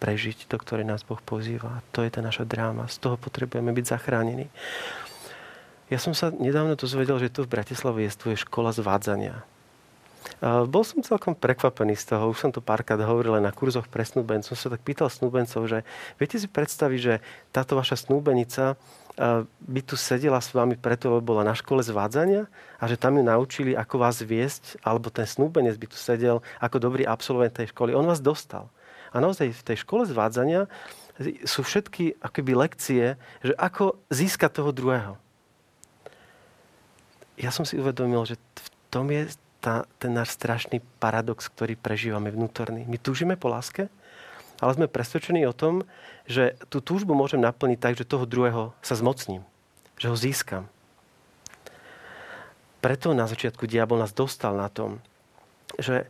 prežiť, 0.00 0.48
do 0.48 0.56
ktorej 0.56 0.88
nás 0.88 1.04
Boh 1.04 1.20
pozýva. 1.20 1.84
To 1.92 2.00
je 2.00 2.10
tá 2.10 2.24
naša 2.24 2.48
dráma. 2.48 2.88
Z 2.88 3.04
toho 3.04 3.16
potrebujeme 3.20 3.74
byť 3.74 3.84
zachránení. 3.84 4.48
Ja 5.90 5.98
som 5.98 6.14
sa 6.14 6.30
nedávno 6.30 6.78
dozvedel, 6.78 7.18
že 7.18 7.34
tu 7.34 7.42
v 7.44 7.52
Bratislave 7.52 8.06
je 8.06 8.38
škola 8.38 8.70
zvádzania. 8.70 9.42
Bol 10.40 10.84
som 10.86 11.04
celkom 11.04 11.34
prekvapený 11.36 11.96
z 11.98 12.14
toho, 12.14 12.32
už 12.32 12.38
som 12.40 12.52
to 12.52 12.64
párkrát 12.64 13.00
hovoril 13.00 13.36
na 13.42 13.52
kurzoch 13.52 13.88
pre 13.90 14.06
snúbencov. 14.06 14.56
Som 14.56 14.70
sa 14.70 14.72
tak 14.78 14.86
pýtal 14.86 15.10
snúbencov, 15.10 15.66
že 15.66 15.84
viete 16.16 16.38
si 16.38 16.48
predstaviť, 16.48 17.00
že 17.00 17.14
táto 17.52 17.76
vaša 17.76 18.08
snúbenica 18.08 18.78
by 19.60 19.80
tu 19.84 20.00
sedela 20.00 20.40
s 20.40 20.48
vami 20.56 20.80
preto, 20.80 21.12
lebo 21.12 21.36
bola 21.36 21.44
na 21.44 21.52
škole 21.52 21.84
zvádzania 21.84 22.48
a 22.80 22.84
že 22.88 22.96
tam 22.96 23.20
ju 23.20 23.24
naučili, 23.24 23.76
ako 23.76 24.00
vás 24.00 24.24
viesť, 24.24 24.80
alebo 24.80 25.12
ten 25.12 25.28
snúbenec 25.28 25.76
by 25.76 25.86
tu 25.92 26.00
sedel 26.00 26.40
ako 26.56 26.80
dobrý 26.80 27.04
absolvent 27.04 27.52
tej 27.52 27.68
školy. 27.68 27.92
On 27.92 28.08
vás 28.08 28.24
dostal. 28.24 28.72
A 29.12 29.20
naozaj 29.20 29.52
v 29.52 29.66
tej 29.66 29.84
škole 29.84 30.08
zvádzania 30.08 30.72
sú 31.44 31.60
všetky 31.60 32.16
akoby 32.24 32.52
lekcie, 32.56 33.04
že 33.44 33.52
ako 33.60 34.00
získať 34.08 34.56
toho 34.56 34.72
druhého. 34.72 35.20
Ja 37.36 37.52
som 37.52 37.68
si 37.68 37.76
uvedomil, 37.76 38.24
že 38.24 38.40
v 38.40 38.68
tom 38.88 39.12
je 39.12 39.28
tá, 39.60 39.84
ten 40.00 40.16
náš 40.16 40.32
strašný 40.32 40.80
paradox, 40.96 41.52
ktorý 41.52 41.76
prežívame 41.76 42.32
vnútorný. 42.32 42.88
My 42.88 42.96
túžime 42.96 43.36
po 43.36 43.52
láske, 43.52 43.92
ale 44.60 44.76
sme 44.76 44.92
presvedčení 44.92 45.42
o 45.48 45.56
tom, 45.56 45.88
že 46.28 46.54
tú 46.68 46.84
túžbu 46.84 47.16
môžem 47.16 47.40
naplniť 47.40 47.78
tak, 47.80 47.96
že 47.96 48.06
toho 48.06 48.28
druhého 48.28 48.76
sa 48.84 48.94
zmocním, 48.94 49.42
že 49.96 50.12
ho 50.12 50.16
získam. 50.16 50.68
Preto 52.80 53.12
na 53.12 53.28
začiatku 53.28 53.68
diabol 53.68 54.00
nás 54.00 54.16
dostal 54.16 54.56
na 54.56 54.68
tom, 54.72 55.00
že 55.76 56.08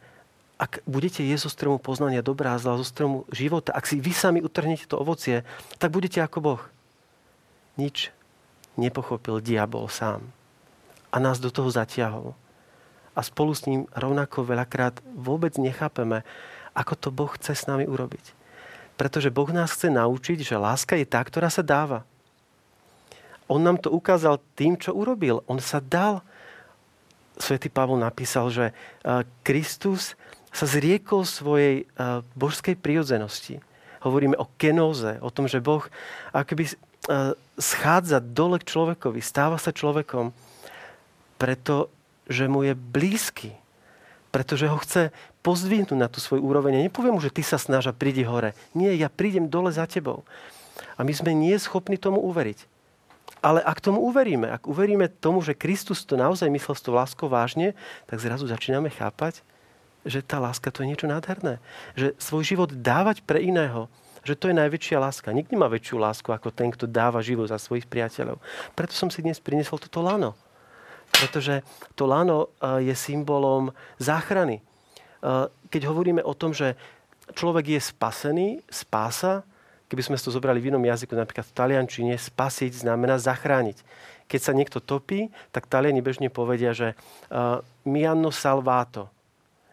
ak 0.61 0.85
budete 0.85 1.25
jesť 1.25 1.49
zo 1.49 1.51
stromu 1.51 1.79
poznania 1.81 2.21
dobrá 2.21 2.53
a 2.53 2.61
zla, 2.61 2.77
zo 2.77 2.85
stromu 2.85 3.25
života, 3.33 3.73
ak 3.73 3.89
si 3.89 3.97
vy 3.97 4.13
sami 4.13 4.45
utrhnete 4.45 4.85
to 4.85 5.01
ovocie, 5.01 5.43
tak 5.81 5.89
budete 5.89 6.21
ako 6.21 6.39
Boh. 6.45 6.63
Nič 7.81 8.13
nepochopil 8.77 9.41
diabol 9.41 9.89
sám. 9.89 10.29
A 11.11 11.17
nás 11.19 11.41
do 11.41 11.49
toho 11.49 11.73
zatiahol. 11.73 12.37
A 13.17 13.25
spolu 13.25 13.57
s 13.57 13.67
ním 13.67 13.89
rovnako 13.97 14.47
veľakrát 14.47 15.01
vôbec 15.17 15.57
nechápeme, 15.57 16.23
ako 16.77 16.95
to 16.95 17.09
Boh 17.11 17.33
chce 17.35 17.57
s 17.57 17.65
nami 17.67 17.89
urobiť. 17.89 18.40
Pretože 19.01 19.33
Boh 19.33 19.49
nás 19.49 19.73
chce 19.73 19.89
naučiť, 19.89 20.45
že 20.45 20.61
láska 20.61 20.93
je 21.01 21.09
tá, 21.09 21.25
ktorá 21.25 21.49
sa 21.49 21.65
dáva. 21.65 22.05
On 23.49 23.57
nám 23.57 23.81
to 23.81 23.89
ukázal 23.89 24.37
tým, 24.53 24.77
čo 24.77 24.93
urobil. 24.93 25.41
On 25.49 25.57
sa 25.57 25.81
dal. 25.81 26.21
Svetý 27.41 27.73
Pavol 27.73 27.97
napísal, 27.97 28.53
že 28.53 28.77
Kristus 29.41 30.21
sa 30.53 30.69
zriekol 30.69 31.25
svojej 31.25 31.89
božskej 32.37 32.77
prirodzenosti. 32.77 33.65
Hovoríme 34.05 34.37
o 34.37 34.45
kenóze, 34.61 35.17
o 35.25 35.33
tom, 35.33 35.49
že 35.49 35.65
Boh 35.65 35.89
akoby 36.37 36.69
schádza 37.57 38.21
dole 38.21 38.61
k 38.61 38.69
človekovi, 38.69 39.25
stáva 39.25 39.57
sa 39.57 39.73
človekom, 39.73 40.37
pretože 41.41 42.45
mu 42.53 42.69
je 42.69 42.77
blízky 42.77 43.57
pretože 44.31 44.71
ho 44.71 44.79
chce 44.79 45.11
pozdvihnúť 45.43 45.99
na 45.99 46.07
tú 46.07 46.23
svoju 46.23 46.43
úroveň. 46.43 46.79
Ja 46.79 46.87
nepoviem 46.87 47.15
mu, 47.19 47.23
že 47.23 47.35
ty 47.35 47.43
sa 47.43 47.59
snaž 47.59 47.91
a 47.91 47.97
prídi 47.97 48.23
hore. 48.23 48.55
Nie, 48.73 48.95
ja 48.95 49.11
prídem 49.11 49.51
dole 49.51 49.75
za 49.75 49.85
tebou. 49.91 50.23
A 50.95 51.03
my 51.03 51.13
sme 51.13 51.35
nie 51.35 51.55
schopní 51.59 51.99
tomu 51.99 52.23
uveriť. 52.23 52.65
Ale 53.41 53.65
ak 53.65 53.81
tomu 53.81 54.05
uveríme, 54.05 54.53
ak 54.53 54.69
uveríme 54.69 55.09
tomu, 55.09 55.41
že 55.41 55.57
Kristus 55.57 56.05
to 56.05 56.15
naozaj 56.15 56.53
myslel 56.53 56.77
s 56.77 56.85
tou 56.85 56.93
láskou 56.93 57.27
vážne, 57.27 57.73
tak 58.05 58.21
zrazu 58.21 58.45
začíname 58.45 58.93
chápať, 58.93 59.41
že 60.05 60.21
tá 60.21 60.37
láska 60.37 60.69
to 60.69 60.85
je 60.85 60.93
niečo 60.93 61.09
nádherné. 61.09 61.57
Že 61.97 62.17
svoj 62.21 62.45
život 62.45 62.71
dávať 62.73 63.25
pre 63.25 63.41
iného, 63.41 63.89
že 64.21 64.37
to 64.37 64.53
je 64.53 64.61
najväčšia 64.61 65.01
láska. 65.01 65.33
Nikto 65.33 65.57
nemá 65.57 65.73
väčšiu 65.73 65.97
lásku 65.97 66.29
ako 66.29 66.53
ten, 66.53 66.69
kto 66.69 66.85
dáva 66.85 67.25
život 67.25 67.49
za 67.49 67.57
svojich 67.57 67.89
priateľov. 67.89 68.37
Preto 68.77 68.93
som 68.93 69.09
si 69.09 69.25
dnes 69.25 69.41
priniesol 69.41 69.81
toto 69.81 70.05
lano 70.05 70.37
pretože 71.11 71.63
to 71.99 72.07
lano 72.07 72.49
eh, 72.49 72.91
je 72.91 72.95
symbolom 72.95 73.75
záchrany. 73.99 74.61
Eh, 74.61 75.47
keď 75.71 75.83
hovoríme 75.91 76.23
o 76.25 76.35
tom, 76.35 76.57
že 76.57 76.75
človek 77.35 77.77
je 77.77 77.81
spasený, 77.81 78.49
spása, 78.71 79.47
keby 79.91 80.03
sme 80.07 80.17
to 80.19 80.31
zobrali 80.31 80.63
v 80.63 80.71
inom 80.71 80.83
jazyku, 80.83 81.19
napríklad 81.19 81.47
v 81.47 81.57
taliančine, 81.57 82.15
spasiť 82.15 82.87
znamená 82.87 83.19
zachrániť. 83.19 83.83
Keď 84.31 84.41
sa 84.41 84.55
niekto 84.55 84.79
topí, 84.79 85.35
tak 85.51 85.67
taliani 85.67 85.99
bežne 85.99 86.31
povedia, 86.31 86.71
že 86.71 86.95
uh, 86.95 87.59
mi 87.83 88.07
hanno 88.07 88.31
salvato, 88.31 89.11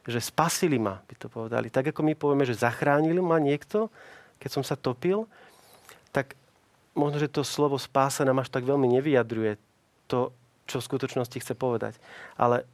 že 0.10 0.17
spasili 0.17 0.82
ma, 0.82 0.97
by 1.06 1.15
to 1.21 1.30
povedali. 1.30 1.69
Tak 1.69 1.93
ako 1.93 2.02
my 2.02 2.17
povieme, 2.17 2.50
že 2.50 2.58
zachránili 2.58 3.21
ma 3.21 3.38
niekto, 3.38 3.93
keď 4.41 4.50
som 4.50 4.63
sa 4.65 4.73
topil, 4.73 5.30
tak 6.10 6.34
možno, 6.97 7.21
že 7.21 7.30
to 7.30 7.45
slovo 7.45 7.78
spása 7.78 8.26
nám 8.26 8.41
až 8.41 8.50
tak 8.50 8.65
veľmi 8.65 8.89
nevyjadruje 8.97 9.62
to, 10.10 10.34
čo 10.67 10.84
v 10.84 10.88
skutočnosti 10.91 11.39
chce 11.39 11.56
povedať. 11.56 11.95
Ale 12.36 12.67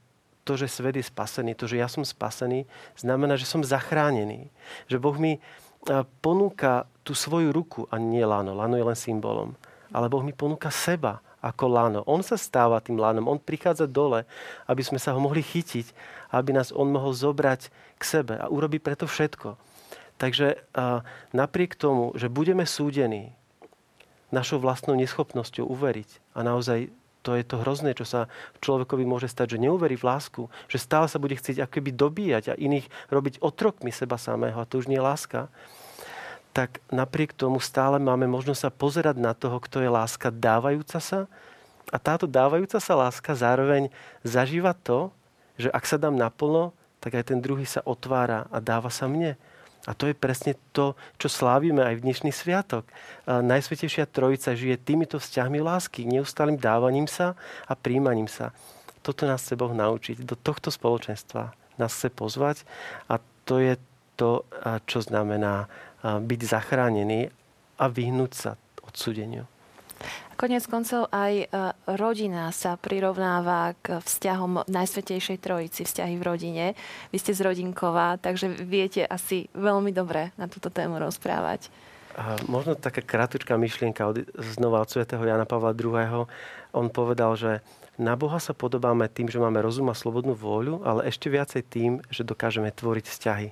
to, 0.44 0.60
že 0.60 0.68
svet 0.68 1.00
je 1.00 1.06
spasený, 1.08 1.56
to, 1.56 1.70
že 1.70 1.80
ja 1.80 1.88
som 1.88 2.04
spasený, 2.04 2.68
znamená, 3.00 3.40
že 3.40 3.48
som 3.48 3.64
zachránený. 3.64 4.52
Že 4.92 4.98
Boh 5.00 5.16
mi 5.16 5.40
ponúka 6.20 6.90
tú 7.08 7.16
svoju 7.16 7.56
ruku, 7.56 7.88
a 7.88 8.00
nie 8.00 8.24
lano, 8.24 8.56
lano 8.56 8.76
je 8.76 8.88
len 8.88 8.96
symbolom, 8.96 9.56
ale 9.92 10.08
Boh 10.08 10.24
mi 10.24 10.36
ponúka 10.36 10.72
seba 10.72 11.24
ako 11.44 11.68
lano. 11.68 12.00
On 12.08 12.24
sa 12.24 12.40
stáva 12.40 12.80
tým 12.80 12.96
lanom, 12.96 13.28
on 13.28 13.36
prichádza 13.36 13.84
dole, 13.84 14.24
aby 14.64 14.80
sme 14.80 14.96
sa 14.96 15.12
ho 15.12 15.20
mohli 15.20 15.44
chytiť, 15.44 15.92
aby 16.32 16.56
nás 16.56 16.72
on 16.72 16.88
mohol 16.88 17.12
zobrať 17.12 17.68
k 18.00 18.04
sebe 18.04 18.40
a 18.40 18.48
urobiť 18.48 18.80
preto 18.80 19.12
všetko. 19.12 19.60
Takže 20.16 20.64
napriek 21.36 21.76
tomu, 21.76 22.16
že 22.16 22.32
budeme 22.32 22.64
súdení 22.64 23.36
našou 24.32 24.64
vlastnou 24.64 24.96
neschopnosťou 24.96 25.68
uveriť 25.68 26.32
a 26.32 26.48
naozaj 26.48 26.88
to 27.24 27.40
je 27.40 27.48
to 27.48 27.64
hrozné, 27.64 27.96
čo 27.96 28.04
sa 28.04 28.28
človekovi 28.60 29.08
môže 29.08 29.32
stať, 29.32 29.56
že 29.56 29.64
neuverí 29.64 29.96
v 29.96 30.08
lásku, 30.12 30.52
že 30.68 30.78
stále 30.78 31.08
sa 31.08 31.18
bude 31.18 31.40
chcieť 31.40 31.64
akoby 31.64 31.96
dobíjať 31.96 32.44
a 32.52 32.60
iných 32.60 32.92
robiť 33.08 33.40
otrokmi 33.40 33.90
seba 33.96 34.20
samého 34.20 34.60
a 34.60 34.68
to 34.68 34.84
už 34.84 34.92
nie 34.92 35.00
je 35.00 35.08
láska, 35.08 35.48
tak 36.54 36.84
napriek 36.94 37.34
tomu 37.34 37.58
stále 37.58 37.98
máme 37.98 38.30
možnosť 38.30 38.62
sa 38.62 38.70
pozerať 38.70 39.18
na 39.18 39.34
toho, 39.34 39.58
kto 39.58 39.82
je 39.82 39.90
láska 39.90 40.30
dávajúca 40.30 41.00
sa 41.02 41.26
a 41.90 41.98
táto 41.98 42.30
dávajúca 42.30 42.78
sa 42.78 42.94
láska 42.94 43.34
zároveň 43.34 43.90
zažíva 44.22 44.76
to, 44.76 45.10
že 45.58 45.72
ak 45.74 45.84
sa 45.88 45.98
dám 45.98 46.14
naplno, 46.14 46.76
tak 47.04 47.20
aj 47.20 47.34
ten 47.34 47.40
druhý 47.44 47.68
sa 47.68 47.84
otvára 47.84 48.48
a 48.48 48.64
dáva 48.64 48.88
sa 48.88 49.12
mne. 49.12 49.36
A 49.84 49.92
to 49.92 50.08
je 50.08 50.16
presne 50.16 50.56
to, 50.72 50.96
čo 51.20 51.28
slávime 51.28 51.84
aj 51.84 52.00
v 52.00 52.04
dnešný 52.08 52.32
sviatok. 52.32 52.88
Najsvetejšia 53.28 54.08
Trojica 54.08 54.56
žije 54.56 54.80
týmito 54.80 55.20
vzťahmi 55.20 55.60
lásky, 55.60 56.08
neustálým 56.08 56.56
dávaním 56.56 57.04
sa 57.04 57.36
a 57.68 57.76
príjmaním 57.76 58.32
sa. 58.32 58.56
Toto 59.04 59.28
nás 59.28 59.44
chce 59.44 59.60
Boh 59.60 59.76
naučiť. 59.76 60.24
Do 60.24 60.40
tohto 60.40 60.72
spoločenstva 60.72 61.52
nás 61.76 61.92
chce 61.92 62.08
pozvať 62.16 62.64
a 63.12 63.20
to 63.44 63.60
je 63.60 63.76
to, 64.16 64.48
čo 64.88 65.04
znamená 65.04 65.68
byť 66.04 66.42
zachránený 66.48 67.28
a 67.76 67.86
vyhnúť 67.92 68.32
sa 68.32 68.52
odsudeniu. 68.88 69.44
Konec 70.34 70.66
koncov 70.66 71.14
aj 71.14 71.34
e, 71.42 71.46
rodina 71.94 72.50
sa 72.50 72.74
prirovnáva 72.76 73.78
k 73.86 74.02
vzťahom 74.02 74.66
Najsvetejšej 74.66 75.38
Trojici, 75.38 75.82
vzťahy 75.86 76.18
v 76.18 76.24
rodine. 76.26 76.66
Vy 77.14 77.18
ste 77.22 77.38
z 77.38 77.46
Rodinková, 77.46 78.18
takže 78.18 78.50
viete 78.50 79.06
asi 79.06 79.48
veľmi 79.54 79.94
dobre 79.94 80.34
na 80.36 80.50
túto 80.50 80.74
tému 80.74 80.98
rozprávať. 80.98 81.70
A 82.14 82.38
možno 82.46 82.78
taká 82.78 83.02
kratučká 83.02 83.58
myšlienka 83.58 84.06
od, 84.06 84.26
znova 84.38 84.86
od 84.86 84.90
svätého 84.90 85.22
Jana 85.26 85.50
Pavla 85.50 85.74
II. 85.74 86.30
On 86.74 86.88
povedal, 86.90 87.34
že 87.34 87.52
na 87.98 88.18
Boha 88.18 88.42
sa 88.42 88.58
podobáme 88.58 89.06
tým, 89.10 89.30
že 89.30 89.38
máme 89.38 89.62
rozum 89.62 89.90
a 89.90 89.98
slobodnú 89.98 90.34
vôľu, 90.34 90.82
ale 90.82 91.10
ešte 91.10 91.30
viacej 91.30 91.62
tým, 91.70 91.92
že 92.10 92.26
dokážeme 92.26 92.74
tvoriť 92.74 93.06
vzťahy. 93.06 93.50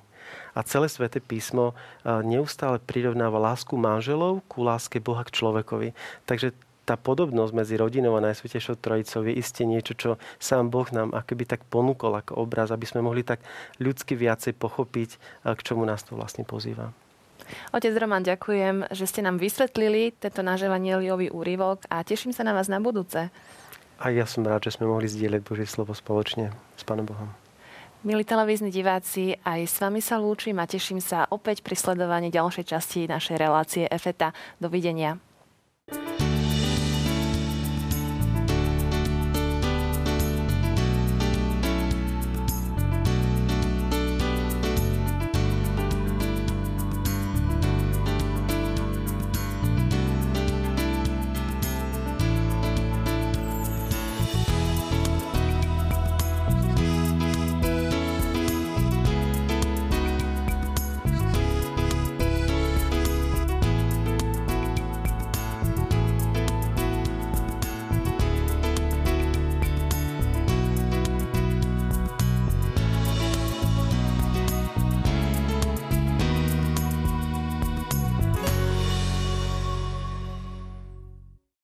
A 0.54 0.60
celé 0.66 0.86
sväté 0.90 1.18
písmo 1.22 1.74
neustále 2.06 2.78
prirovnáva 2.82 3.38
lásku 3.38 3.74
manželov 3.74 4.42
ku 4.50 4.62
láske 4.66 4.98
Boha 4.98 5.22
k 5.26 5.34
človekovi. 5.34 5.94
Takže 6.26 6.54
tá 6.82 6.98
podobnosť 6.98 7.52
medzi 7.54 7.74
rodinou 7.78 8.18
a 8.18 8.24
Najsvetejšou 8.24 8.78
Trojicou 8.82 9.22
je 9.26 9.38
isté 9.38 9.62
niečo, 9.62 9.94
čo 9.94 10.10
sám 10.42 10.68
Boh 10.68 10.86
nám 10.90 11.14
akoby 11.14 11.46
tak 11.46 11.62
ponúkol 11.70 12.18
ako 12.18 12.42
obraz, 12.42 12.74
aby 12.74 12.86
sme 12.86 13.06
mohli 13.06 13.22
tak 13.22 13.38
ľudsky 13.78 14.18
viacej 14.18 14.58
pochopiť, 14.58 15.10
k 15.46 15.60
čomu 15.62 15.86
nás 15.86 16.02
to 16.02 16.18
vlastne 16.18 16.42
pozýva. 16.42 16.90
Otec 17.74 17.94
Roman, 17.98 18.24
ďakujem, 18.24 18.90
že 18.94 19.04
ste 19.04 19.20
nám 19.20 19.36
vysvetlili 19.36 20.14
tento 20.16 20.40
náš 20.40 20.66
evanieliový 20.66 21.30
úryvok 21.30 21.84
a 21.90 22.00
teším 22.02 22.32
sa 22.32 22.46
na 22.46 22.56
vás 22.56 22.70
na 22.70 22.80
budúce. 22.80 23.28
A 24.02 24.10
ja 24.10 24.26
som 24.26 24.42
rád, 24.42 24.66
že 24.66 24.74
sme 24.74 24.90
mohli 24.90 25.06
zdieľať 25.06 25.40
Božie 25.46 25.68
slovo 25.68 25.94
spoločne 25.94 26.50
s 26.74 26.82
Pánom 26.82 27.06
Bohom. 27.06 27.30
Milí 28.02 28.26
televízni 28.26 28.74
diváci, 28.74 29.38
aj 29.46 29.62
s 29.62 29.78
vami 29.78 30.02
sa 30.02 30.18
lúčim 30.18 30.58
a 30.58 30.66
teším 30.66 30.98
sa 30.98 31.30
opäť 31.30 31.62
pri 31.62 31.78
sledovaní 31.78 32.34
ďalšej 32.34 32.66
časti 32.66 33.06
našej 33.06 33.38
relácie 33.38 33.86
EFETA. 33.86 34.34
Dovidenia. 34.58 35.22